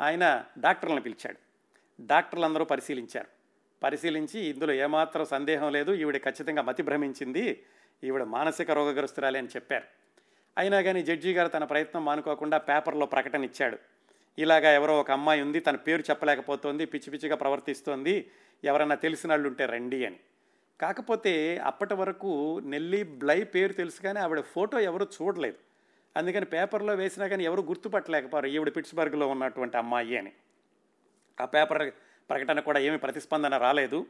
[0.00, 1.36] ఆయన డాక్టర్లను పిలిచాడు.
[2.06, 3.26] డాక్టర్లు అందరూ పరిశీలించారు.
[3.82, 7.62] పరిశీలించి ఇందులో ఏమాత్రం సందేహం లేదు ఈవిడ ఖచ్చితంగా మతి భ్రమించింది
[8.04, 9.84] ఈవిడ మానసిక రోగగ్రస్తురాలి అని చెప్పారు.
[10.58, 13.78] అయినా కానీ జడ్జి గారు తన ప్రయత్నం మానుకోకుండా పేపర్లో ప్రకటన ఇచ్చాడు.
[14.38, 18.30] ఇలాగా ఎవరో ఒక అమ్మాయి ఉంది తన పేరు చెప్పలేకపోతోంది పిచ్చి పిచ్చిగా ప్రవర్తిస్తోంది
[18.64, 20.20] ఎవరన్నా తెలిసిన వాళ్ళు ఉంటే రండి అని.
[20.80, 25.56] కాకపోతే అప్పటి వరకు నెల్లి బ్లై పేరు తెలుసు కానీ ఆవిడ ఫోటో ఎవరు చూడలేదు.
[26.16, 30.32] అందుకని పేపర్లో వేసినా కానీ ఎవరు గుర్తుపట్టలేకపోయారు ఈవిడ పిట్స్బర్గ్లో ఉన్నటువంటి అమ్మాయి అని.
[31.40, 31.90] ఆ పేపర్
[32.30, 34.06] ప్రకటన కూడా ఏమి ప్రతిస్పందన రాలేదు.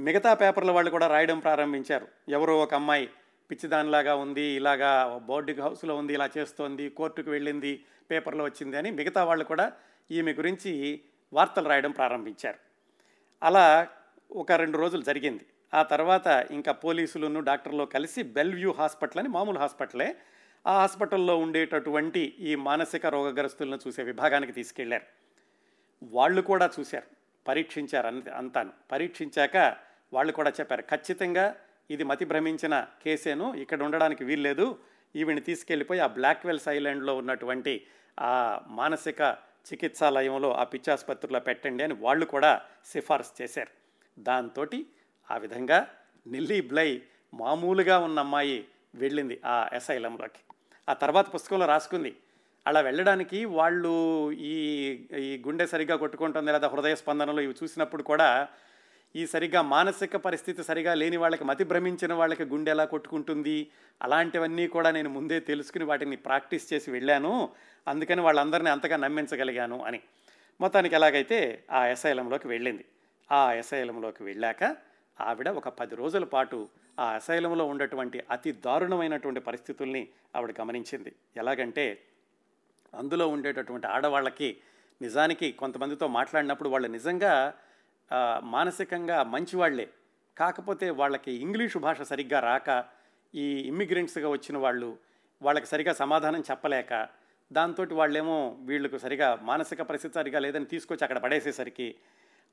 [0.00, 2.08] మిగతా పేపర్ల వాళ్ళు కూడా రాయడం ప్రారంభించారు.
[2.28, 3.08] ఎవరో ఒక అమ్మాయి
[3.50, 9.44] పిచ్చిదానిలాగా ఉంది ఇలాగా బోర్డింగ్ హౌస్లో ఉంది ఇలా చేస్తోంది కోర్టుకు వెళ్ళింది పేపర్లో వచ్చింది అని మిగతా వాళ్ళు
[9.44, 9.72] కూడా
[10.10, 11.00] ఈమె గురించి
[11.32, 12.69] వార్తలు రాయడం ప్రారంభించారు.
[13.42, 13.88] అలా
[14.32, 15.46] ఒక రెండు రోజులు జరిగింది.
[15.74, 20.16] ఆ తర్వాత ఇంకా పోలీసులను డాక్టర్లు కలిసి బెల్వ్యూ హాస్పిటల్ అని మామూలు హాస్పిటలే
[20.66, 25.06] ఆ హాస్పిటల్లో ఉండేటటువంటి ఈ మానసిక రోగగ్రస్తులను చూసే విభాగానికి తీసుకెళ్ళారు.
[26.02, 27.06] వాళ్ళు కూడా చూశారు
[27.48, 28.72] పరీక్షించారు అంత అంతాను.
[28.92, 29.76] పరీక్షించాక
[30.12, 31.56] వాళ్ళు కూడా చెప్పారు ఖచ్చితంగా
[31.90, 34.78] ఇది మతి భ్రమించిన కేసేను ఇక్కడ ఉండడానికి వీల్లేదు.
[35.16, 37.86] ఈవిని తీసుకెళ్ళిపోయి ఆ బ్లాక్వెల్స్ ఐలాండ్లో ఉన్నటువంటి
[38.20, 39.36] ఆ మానసిక
[39.72, 43.72] చికిత్సాలయంలో ఆ పిచ్చాసుపత్రిలో పెట్టండి అని వాళ్ళు కూడా సిఫార్సు చేశారు.
[44.20, 44.66] దాంతో
[45.30, 45.88] ఆ విధంగా
[46.26, 47.02] నెల్లీ బ్లై
[47.34, 50.40] మామూలుగా ఉన్న అమ్మాయి వెళ్ళింది ఆ ఎస్ఐలంలోకి.
[50.88, 52.16] ఆ తర్వాత పుస్తకంలో రాసుకుంది.
[52.66, 54.54] అలా వెళ్ళడానికి వాళ్ళు ఈ
[55.18, 58.48] ఈ గుండె సరిగ్గా కొట్టుకుంటుంది లేదా హృదయ స్పందనలు ఇవి చూసినప్పుడు కూడా
[59.16, 63.70] ఈ సరిగా మానసిక పరిస్థితి సరిగా లేని వాళ్ళకి మతి భ్రమించిన వాళ్ళకి గుండె ఎలా కొట్టుకుంటుంది?
[64.02, 67.50] అలాంటివన్నీ కూడా నేను ముందే తెలుసుకుని వాటిని ప్రాక్టీస్ చేసి వెళ్ళాను.
[67.88, 70.00] అందుకని వాళ్ళందరినీ అంతగా నమ్మించగలిగాను అని.
[70.60, 72.84] మొత్తానికి ఎలాగైతే ఆ ఎస్ఐలంలోకి వెళ్ళింది.
[73.32, 74.76] ఆ ఎస్ఐలంలోకి వెళ్ళాక
[75.20, 76.68] ఆవిడ ఒక పది రోజుల పాటు
[77.00, 81.12] ఆ అసైలంలో ఉన్నటువంటి అతి దారుణమైనటువంటి పరిస్థితుల్ని ఆవిడ గమనించింది.
[81.36, 82.02] ఎలాగంటే
[82.94, 84.56] అందులో ఉండేటటువంటి ఆడవాళ్ళకి
[85.02, 87.54] నిజానికి కొంతమందితో మాట్లాడినప్పుడు వాళ్ళు నిజంగా
[88.42, 89.88] మానసికంగా మంచివాళ్ళే.
[90.36, 92.84] కాకపోతే వాళ్ళకి ఇంగ్లీషు భాష సరిగ్గా రాక
[93.34, 94.98] ఈ ఇమ్మిగ్రెంట్స్గా వచ్చిన వాళ్ళు
[95.42, 97.08] వాళ్ళకి సరిగా సమాధానం చెప్పలేక
[97.52, 101.94] దాంతో వాళ్ళేమో వీళ్ళకు సరిగా మానసిక పరిస్థితి సరిగా లేదని తీసుకొచ్చి అక్కడ పడేసేసరికి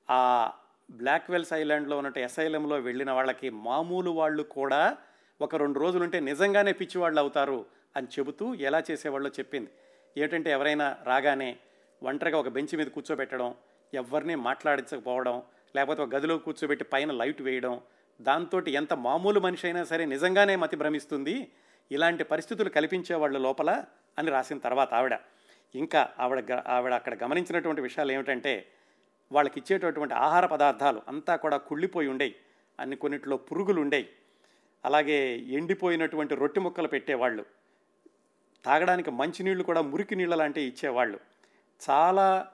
[0.10, 0.52] ఆ
[0.92, 4.98] బ్లాక్వెల్స్ ఐలాండ్లో ఉన్నట్టు ఎస్ఐలంలో వెళ్ళిన వాళ్ళకి మామూలు వాళ్ళు కూడా
[5.42, 9.70] ఒక రెండు రోజులుంటే నిజంగానే పిచ్చివాళ్ళు అవుతారు అని చెబుతూ ఎలా చేసేవాళ్ళో చెప్పింది.
[10.18, 11.58] ఏంటంటే ఎవరైనా రాగానే
[12.04, 13.56] ఒంటరిగా ఒక బెంచ్ మీద కూర్చోబెట్టడం
[13.94, 15.42] ఎవరిని మాట్లాడించకపోవడం
[15.76, 17.82] లేకపోతే ఒక గదిలో కూర్చోబెట్టి పైన లైట్ వేయడం
[18.22, 21.52] దాంతో ఎంత మామూలు మనిషి అయినా సరే నిజంగానే మతి భ్రమిస్తుంది
[21.92, 23.84] ఇలాంటి పరిస్థితులు కల్పించేవాళ్ళు లోపల
[24.20, 25.18] అని రాసిన తర్వాత ఆవిడ.
[25.76, 28.68] ఇంకా ఆవిడ గ- ఆవిడ అక్కడ గమనించినటువంటి విషయాలు ఏమిటంటే
[29.32, 32.36] వాళ్ళకి ఇచ్చేటటువంటి ఆహార పదార్థాలు అంతా కూడా కుళ్ళిపోయి ఉండేవి
[32.80, 34.10] అన్ని కొన్నిట్లో పురుగులు ఉండేవి
[34.86, 37.46] అలాగే ఎండిపోయినటువంటి రొట్టె ముక్కలు పెట్టేవాళ్ళు.
[38.66, 41.20] తాగడానికి మంచినీళ్ళు కూడా మురికి నీళ్ళ లాంటివి ఇచ్చేవాళ్ళు.
[41.90, 42.48] చాలా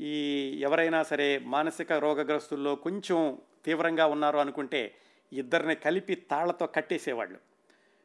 [0.00, 0.14] ఈ
[0.60, 4.94] ఎవరైనా సరే మానసిక రోగగ్రస్తుల్లో కొంచెం తీవ్రంగా ఉన్నారు అనుకుంటే
[5.32, 7.38] ఇద్దరిని కలిపి తాళ్ళతో కట్టేసేవాళ్ళు.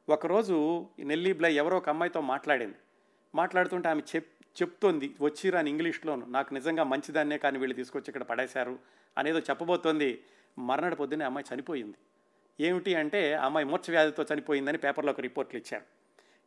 [0.09, 1.03] ఒకరోజు ఈ
[1.49, 2.75] ఎవరో ఒక అమ్మాయితో మాట్లాడింది.
[3.35, 4.27] మాట్లాడుతుంటే ఆమె చెప్
[4.61, 8.79] చెప్తోంది వచ్చిరాని ఇంగ్లీష్లోను నాకు నిజంగా మంచిదాన్నే కానీ వీళ్ళు తీసుకొచ్చి ఇక్కడ పడేశారు
[9.17, 10.23] అనేదో చెప్పబోతోంది.
[10.57, 11.97] మర్నాడు పొద్దున్నే అమ్మాయి చనిపోయింది.
[12.59, 15.85] ఏమిటి అంటే అమ్మాయి మూర్ఛ వ్యాధితో చనిపోయిందని పేపర్లో ఒక రిపోర్ట్లు ఇచ్చారు.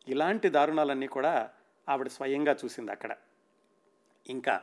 [0.08, 1.50] ఇలాంటి దారుణాలన్నీ కూడా
[1.88, 3.16] ఆవిడ స్వయంగా చూసింది అక్కడ.
[4.30, 4.62] ఇంకా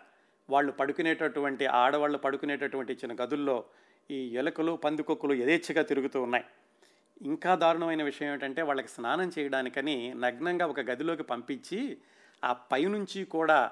[0.51, 3.57] వాళ్ళు పడుకునేటటువంటి ఆడవాళ్ళు పడుకునేటటువంటి చిన్న గదుల్లో
[4.11, 6.45] ఈ ఎలుకలు పందికొక్కులు యథేచ్ఛగా తిరుగుతూ ఉన్నాయి.
[7.21, 11.97] ఇంకా దారుణమైన విషయం ఏంటంటే వాళ్ళకి స్నానం చేయడానికని నగ్నంగా ఒక గదిలోకి పంపించి
[12.43, 13.71] ఆ పైనుంచి కూడా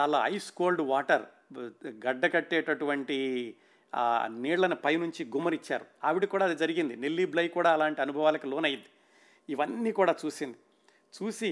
[0.00, 1.24] చాలా ఐస్ కోల్డ్ వాటర్
[2.06, 3.18] గడ్డ కట్టేటటువంటి
[3.94, 5.86] ఆ నీళ్ళను పైనుంచి గుమ్మరిచ్చారు.
[6.04, 6.94] ఆవిడ కూడా అది జరిగింది.
[6.96, 8.90] నెల్లీ బ్లై కూడా అలాంటి అనుభవాలకు లోనైంది.
[9.48, 10.56] ఇవన్నీ కూడా చూసింది.
[11.22, 11.50] చూసి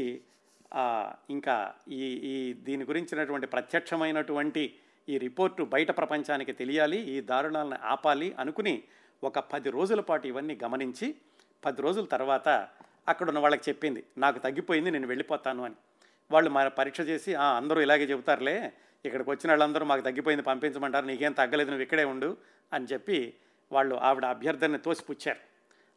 [1.28, 1.56] ఇంకా
[1.96, 4.62] ఈ ఈ దీని గురించినటువంటి ప్రత్యక్షమైనటువంటి
[5.08, 8.74] ఈ రిపోర్టు బయట ప్రపంచానికి తెలియాలి ఈ దారుణాలను ఆపాలి అనుకుని
[9.22, 11.06] ఒక పది రోజుల పాటు ఇవన్నీ గమనించి
[11.62, 12.48] పది రోజుల తర్వాత
[13.08, 15.76] అక్కడ ఉన్న వాళ్ళకి చెప్పింది నాకు తగ్గిపోయింది నేను వెళ్ళిపోతాను అని.
[16.30, 18.56] వాళ్ళు మన పరీక్ష చేసి "ఆ, అందరూ ఇలాగే చెబుతారులే
[19.04, 22.30] ఇక్కడికి వచ్చిన వాళ్ళందరూ మాకు తగ్గిపోయింది పంపించమంటారు నీకేం తగ్గలేదు నువ్వు ఇక్కడే ఉండు
[22.72, 23.18] అని చెప్పి
[23.70, 25.42] వాళ్ళు ఆవిడ అభ్యర్థనని తోసిపుచ్చారు.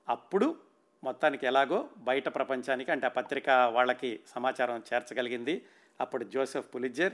[0.07, 0.47] అప్పుడు
[1.03, 5.65] మొత్తానికి ఎలాగో బయట ప్రపంచానికి అంటే ఆ పత్రిక వాళ్ళకి సమాచారం చేర్చగలిగింది.
[6.01, 7.13] అప్పుడు జోసెఫ్ పులిజర్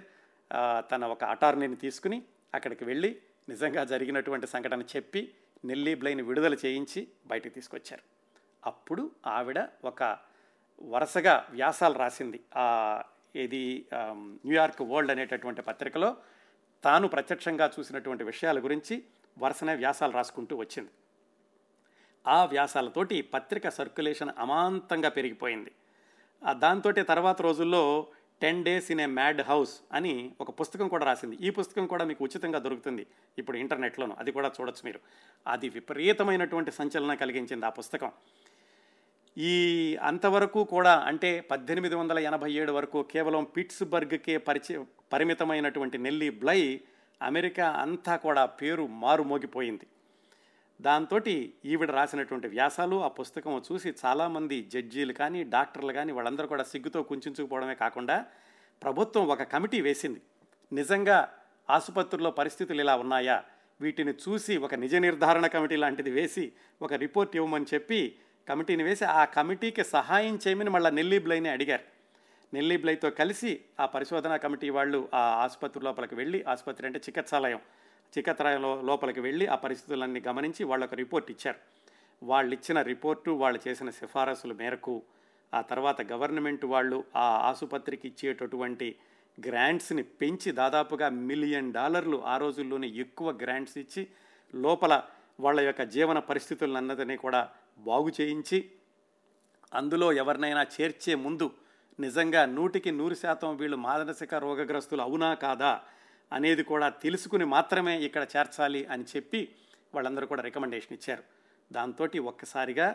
[0.91, 2.23] తన ఒక అటార్నీని తీసుకుని
[2.53, 5.33] అక్కడికి వెళ్ళి నిజంగా జరిగినటువంటి సంఘటన చెప్పి
[5.65, 8.03] నెల్లీ బ్లైని విడుదల చేయించి బయటకు తీసుకొచ్చారు.
[8.65, 10.17] అప్పుడు ఆవిడ ఒక
[10.81, 12.39] వరుసగా వ్యాసాలు రాసింది.
[13.35, 13.85] ఇది
[14.45, 16.17] న్యూయార్క్ వరల్డ్ అనేటటువంటి పత్రికలో
[16.83, 19.03] తాను ప్రత్యక్షంగా చూసినటువంటి విషయాల గురించి
[19.39, 20.89] వరుసనే వ్యాసాలు రాసుకుంటూ వచ్చింది.
[22.27, 25.71] ఆ వ్యాసాలతోటి పత్రిక సర్క్యులేషన్ అమాంతంగా పెరిగిపోయింది.
[26.51, 28.07] దాంతో తర్వాత రోజుల్లో
[28.41, 31.37] ten days in a mad house అని ఒక పుస్తకం కూడా రాసింది.
[31.41, 33.07] ఈ పుస్తకం కూడా మీకు ఉచితంగా దొరుకుతుంది
[33.37, 34.15] ఇప్పుడు ఇంటర్నెట్లోను.
[34.19, 34.99] అది కూడా చూడొచ్చు మీరు.
[35.47, 38.11] అది విపరీతమైనటువంటి సంచలనం కలిగించింది ఆ పుస్తకం.
[39.37, 46.81] ఈ అంతవరకు కూడా అంటే పద్దెనిమిది వందల ఎనభై ఏడు వరకు కేవలం పిట్స్బర్గ్కే పరిచయ పరిమితమైనటువంటి నెల్లీ బ్లై
[47.21, 49.87] అమెరికా అంతా కూడా పేరు మారుమోగిపోయింది.
[50.81, 51.19] దాంతో
[51.65, 57.75] ఈవిడ రాసినటువంటి వ్యాసాలు ఆ పుస్తకం చూసి చాలామంది జడ్జీలు కానీ డాక్టర్లు కానీ వాళ్ళందరూ కూడా సిగ్గుతో కుంచుకుపోవడమే
[57.75, 58.25] కాకుండా
[58.83, 60.21] ప్రభుత్వం ఒక కమిటీ వేసింది.
[60.73, 61.33] నిజంగా
[61.69, 63.43] ఆసుపత్రుల్లో పరిస్థితులు ఇలా ఉన్నాయా?
[63.81, 66.51] వీటిని చూసి ఒక నిజ నిర్ధారణ కమిటీ లాంటిది వేసి
[66.81, 68.15] ఒక రిపోర్ట్ ఇవ్వమని చెప్పి
[68.49, 71.83] కమిటీని వేసి ఆ కమిటీకి సహాయం చేయమని మళ్ళీ నెల్లీ బ్లైని అడిగారు.
[72.53, 77.59] నెల్లీ బ్లైతో కలిసి ఆ పరిశోధనా కమిటీ వాళ్ళు ఆ ఆసుపత్రి లోపలికి వెళ్ళి ఆసుపత్రి అంటే చికిత్సాలయం
[78.17, 81.59] చికిత్సాలయం లోపలికి వెళ్ళి ఆ పరిస్థితులన్నీ గమనించి వాళ్ళు రిపోర్ట్ ఇచ్చారు.
[82.23, 85.01] వాళ్ళు ఇచ్చిన రిపోర్టు వాళ్ళు చేసిన సిఫారసుల మేరకు
[85.53, 88.95] ఆ తర్వాత గవర్నమెంట్ వాళ్ళు ఆ ఆసుపత్రికి ఇచ్చేటటువంటి
[89.39, 94.07] గ్రాంట్స్ని పెంచి దాదాపుగా మిలియన్ డాలర్లు ఆ రోజుల్లోనే ఎక్కువ గ్రాంట్స్ ఇచ్చి
[94.55, 95.01] లోపల
[95.39, 97.49] వాళ్ళ యొక్క జీవన పరిస్థితులన్నదని కూడా
[97.79, 98.71] బాగు చేయించి
[99.73, 101.51] అందులో ఎవరినైనా చేర్చే ముందు
[101.99, 105.81] నిజంగా నూటికి నూరు శాతం వీళ్ళు మానసిక రోగగ్రస్తులు అవునా కాదా
[106.31, 109.41] అనేది కూడా తెలుసుకుని మాత్రమే ఇక్కడ చేర్చాలి అని చెప్పి
[109.95, 111.23] వాళ్ళందరూ కూడా రికమెండేషన్ ఇచ్చారు.
[111.71, 112.87] దాంతో ఒక్కసారిగా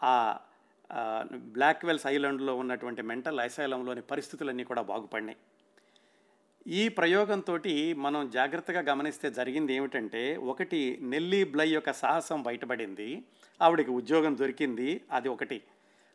[0.00, 0.14] ఆ
[1.56, 5.38] బ్లాక్వెల్స్ ఐలాండ్లో ఉన్నటువంటి మెంటల్ ఐసైలంలోని పరిస్థితులన్నీ కూడా బాగుపడినాయి.
[6.66, 7.56] ఈ ప్రయోగంతో
[7.96, 13.08] మనం జాగ్రత్తగా గమనిస్తే జరిగింది ఏమిటంటే ఒకటి నెల్లీ బ్లై యొక్క సాహసం బయటపడింది
[13.60, 15.58] ఆవిడకి ఉద్యోగం దొరికింది అది ఒకటి.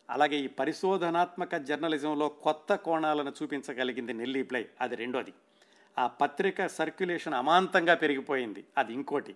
[0.09, 5.33] అలాగే ఈ పరిశోధనాత్మక జర్నలిజంలో కొత్త కోణాలను చూపించగలిగింది నెల్లీ బ్లై అది రెండోది.
[5.97, 8.65] ఆ పత్రిక సర్క్యులేషన్ అమాంతంగా పెరిగిపోయింది.
[8.77, 9.35] అది ఇంకోటి.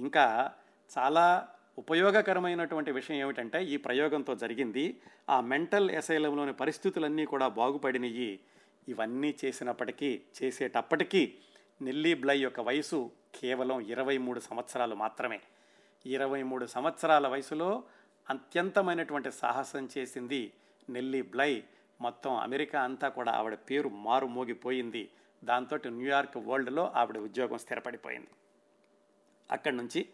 [0.00, 0.52] ఇంకా
[0.98, 1.48] చాలా
[1.78, 5.00] ఉపయోగకరమైనటువంటి విషయం ఏమిటంటే ఈ ప్రయోగంతో జరిగింది.
[5.30, 8.40] ఆ మెంటల్ ఎసైలంలోని పరిస్థితులన్నీ కూడా బాగుపడినవి
[8.88, 11.34] ఇవన్నీ చేసినప్పటికీ చేసేటప్పటికీ
[11.82, 15.40] నెల్లీ బ్లై యొక్క వయసు కేవలం ఇరవై మూడు సంవత్సరాలు మాత్రమే.
[16.06, 17.82] ఇరవై మూడు సంవత్సరాల వయసులో
[18.30, 20.52] అత్యంతమైనటువంటి సాహసం చేసింది
[20.90, 21.64] నెల్లీ బ్లై.
[22.00, 25.10] మొత్తం అమెరికా అంతా కూడా ఆవిడ పేరు మారుమోగిపోయింది.
[25.44, 28.28] దాంతో న్యూయార్క్ వరల్డ్లో ఆవిడ ఉద్యోగం స్థిరపడిపోయింది.
[29.50, 30.08] అక్కడి నుంచి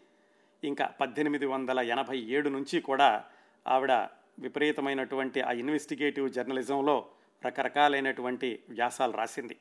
[0.63, 3.23] ఇంకా పద్దెనిమిది వందల ఎనభై ఏడు నుంచి కూడా
[3.67, 3.91] ఆవిడ
[4.39, 7.09] విపరీతమైనటువంటి ఆ ఇన్వెస్టిగేటివ్ జర్నలిజంలో
[7.45, 9.57] రకరకాలైనటువంటి వ్యాసాలు రాసింది.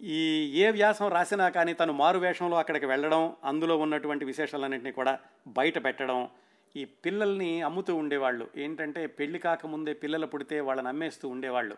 [0.00, 0.20] ఈ
[0.60, 6.28] ఏ వ్యాసం రాసినా కానీ తను మారు వేషంలో అక్కడికి వెళ్ళడం అందులో ఉన్నటువంటి విశేషాలన్నింటినీ కూడా బయట పెట్టడం
[6.76, 8.50] ఈ పిల్లల్ని అమ్ముతూ ఉండేవాళ్ళు.
[8.56, 11.76] ఏంటంటే పెళ్ళి కాకముందే పిల్లలు పుడితే వాళ్ళని అమ్మేస్తూ ఉండేవాళ్ళు.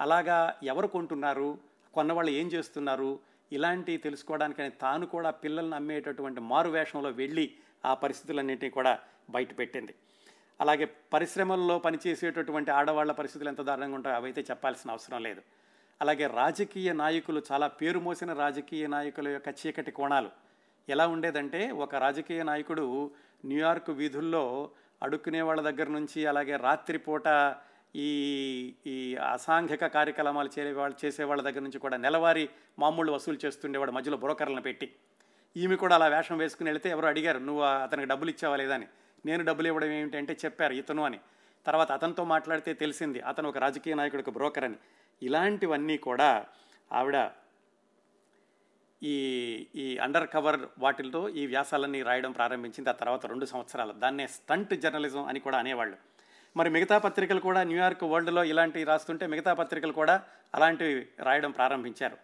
[0.00, 1.58] అలాగా ఎవరు కొంటున్నారు?
[1.96, 3.10] కొన్నవాళ్ళు ఏం చేస్తున్నారు?
[3.52, 7.46] ఇలాంటివి తెలుసుకోవడానికని తాను కూడా పిల్లల్ని అమ్మేటటువంటి మారు వేషంలో వెళ్ళి
[7.84, 8.92] ఆ పరిస్థితులన్నింటినీ కూడా
[9.30, 9.94] బయటపెట్టింది
[10.60, 15.42] అలాగే పరిశ్రమల్లో పనిచేసేటటువంటి ఆడవాళ్ళ పరిస్థితులు ఎంత దారుణంగా ఉంటాయో అవైతే చెప్పాల్సిన అవసరం లేదు.
[16.00, 20.30] అలాగే రాజకీయ నాయకులు చాలా పేరు మోసిన రాజకీయ నాయకుల యొక్క చీకటి కోణాలు
[20.88, 22.84] ఎలా ఉండేదంటే ఒక రాజకీయ నాయకుడు
[23.44, 24.42] న్యూయార్క్ వీధుల్లో
[25.02, 27.28] అడుక్కునే వాళ్ళ దగ్గర నుంచి అలాగే రాత్రిపూట
[27.96, 34.62] ఈ ఈ అసాంఘిక కార్యక్రమాలు చేసేవాళ్ళు చేసేవాళ్ళ దగ్గర నుంచి కూడా నెలవారీ మామూలు వసూలు చేస్తుండేవాడు మధ్యలో బ్రోకర్లను
[34.62, 34.94] పెట్టి.
[35.56, 38.74] ఈమె కూడా అలా వేషం వేసుకుని వెళితే ఎవరు అడిగారు నువ్వు అతనికి డబ్బులు ఇచ్చావా లేదా?
[38.74, 38.86] అని.
[39.26, 41.20] నేను డబ్బులు ఇవ్వడం ఏమిటంటే చెప్పారు ఇతను అని.
[41.66, 44.74] తర్వాత అతనితో మాట్లాడితే తెలిసింది అతను ఒక రాజకీయ నాయకుడికి బ్రోకర్ అని.
[45.22, 46.46] ఇలాంటివన్నీ కూడా
[46.92, 47.30] ఆవిడ
[49.02, 52.90] ఈ ఈ అండర్ కవర్ వాటిల్లో ఈ వ్యాసాలన్నీ రాయడం ప్రారంభించింది.
[52.90, 53.92] ఆ తర్వాత రెండు సంవత్సరాలు.
[53.92, 55.96] దాన్నే స్టంట్ జర్నలిజం అని కూడా అనేవాళ్ళు.
[56.56, 60.14] మరి మిగతా పత్రికలు కూడా న్యూయార్క్ వరల్డ్లో ఇలాంటివి రాస్తుంటే మిగతా పత్రికలు కూడా
[60.54, 62.16] అలాంటివి రాయడం ప్రారంభించారు.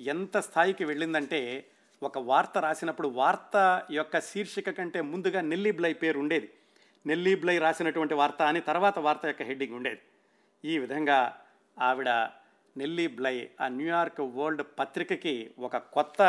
[0.00, 1.40] ఎంత స్థాయికి వెళ్ళిందంటే
[2.02, 3.56] ఒక వార్త రాసినప్పుడు వార్త
[3.90, 6.48] యొక్క శీర్షిక కంటే ముందుగా నెల్లీబ్లై పేరు ఉండేది.
[7.06, 10.00] నెల్లీ బ్లై రాసినటువంటి వార్త అని తర్వాత వార్త యొక్క హెడ్డింగ్ ఉండేది.
[10.64, 11.18] ఈ విధంగా
[11.78, 12.08] ఆవిడ
[12.76, 16.22] నెల్లీ బ్లై ఆ న్యూయార్క్ వరల్డ్ పత్రికకి ఒక కొత్త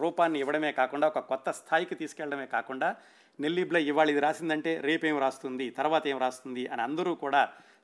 [0.00, 2.96] రూపాన్ని ఇవ్వడమే కాకుండా ఒక కొత్త స్థాయికి తీసుకెళ్ళడమే కాకుండా
[3.40, 7.42] నెల్లిబ్ల ఇవాళ ఇది రాసిందంటే రేపేం రాస్తుంది తర్వాత ఏం రాస్తుంది అని అందరూ కూడా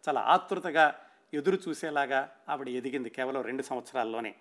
[0.08, 0.94] చాలా ఆతృతగా
[1.34, 4.34] ఎదురు చూసేలాగా ఆవిడ ఎదిగింది కేవలం రెండు సంవత్సరాల్లోనే.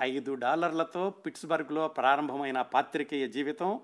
[0.00, 3.80] ఐదు డాలర్లతో పిట్స్బర్గ్లో ప్రారంభమైన పాత్రికేయ జీవితం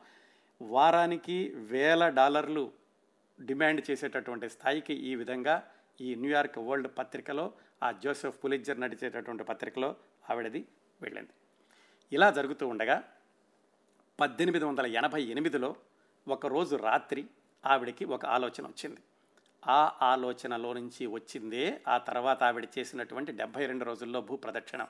[0.60, 2.72] వారానికి వేల డాలర్లు
[3.40, 5.62] డిమాండ్ చేసేటటువంటి స్థాయికి ఈ విధంగా
[6.00, 7.52] ఈ న్యూయార్క్ వరల్డ్ పత్రికలో
[7.82, 9.94] ఆ జోసెఫ్ పులిజ్జర్ నడిచేటటువంటి పత్రికలో
[10.30, 10.66] ఆవిడది
[11.02, 11.32] వెళ్ళింది.
[12.12, 13.02] ఇలా జరుగుతూ ఉండగా
[14.20, 15.76] పద్దెనిమిది వందల ఎనభై ఎనిమిదిలో
[16.28, 17.26] ఒకరోజు రాత్రి
[17.66, 19.00] ఆవిడకి ఒక ఆలోచన వచ్చింది.
[19.68, 24.86] ఆ ఆలోచనలో నుంచి వచ్చిందే ఆ తర్వాత ఆవిడ చేసినటువంటి డెబ్భై రెండు రోజుల్లో భూ ప్రదక్షిణం.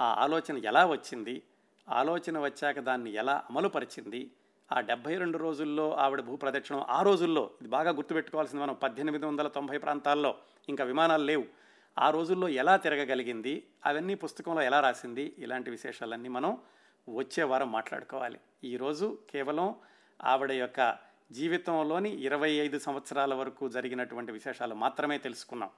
[0.00, 1.42] ఆ ఆలోచన ఎలా వచ్చింది?
[1.88, 4.30] ఆలోచన వచ్చాక దాన్ని ఎలా అమలుపరిచింది
[4.72, 9.48] ఆ డెబ్భై రెండు రోజుల్లో ఆవిడ భూ ప్రదక్షిణం ఆ రోజుల్లో ఇది బాగా గుర్తుపెట్టుకోవాల్సింది మనం పద్దెనిమిది వందల
[9.48, 10.34] తొంభై ప్రాంతాల్లో
[10.68, 11.44] ఇంకా విమానాలు లేవు.
[11.98, 13.66] ఆ రోజుల్లో ఎలా తిరగగలిగింది?
[13.86, 15.34] అవన్నీ పుస్తకంలో ఎలా రాసింది?
[15.38, 16.58] ఇలాంటి విశేషాలన్నీ మనం
[17.08, 18.40] వచ్చే వారం మాట్లాడుకోవాలి.
[18.64, 19.74] ఈరోజు కేవలం
[20.24, 20.98] ఆవిడ యొక్క
[21.32, 25.70] జీవితంలోని ఇరవై ఐదు సంవత్సరాల వరకు జరిగినటువంటి విశేషాలు మాత్రమే తెలుసుకున్నాం.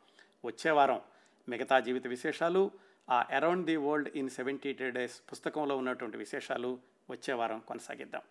[0.45, 1.01] వచ్చే వారం
[1.49, 2.71] మిగతా జీవిత విశేషాలు
[3.11, 6.79] ఆ around the world in seventy days పుస్తకంలో ఉన్నటువంటి విశేషాలు
[7.11, 8.23] వచ్చే వారం కొనసాగిద్దాం.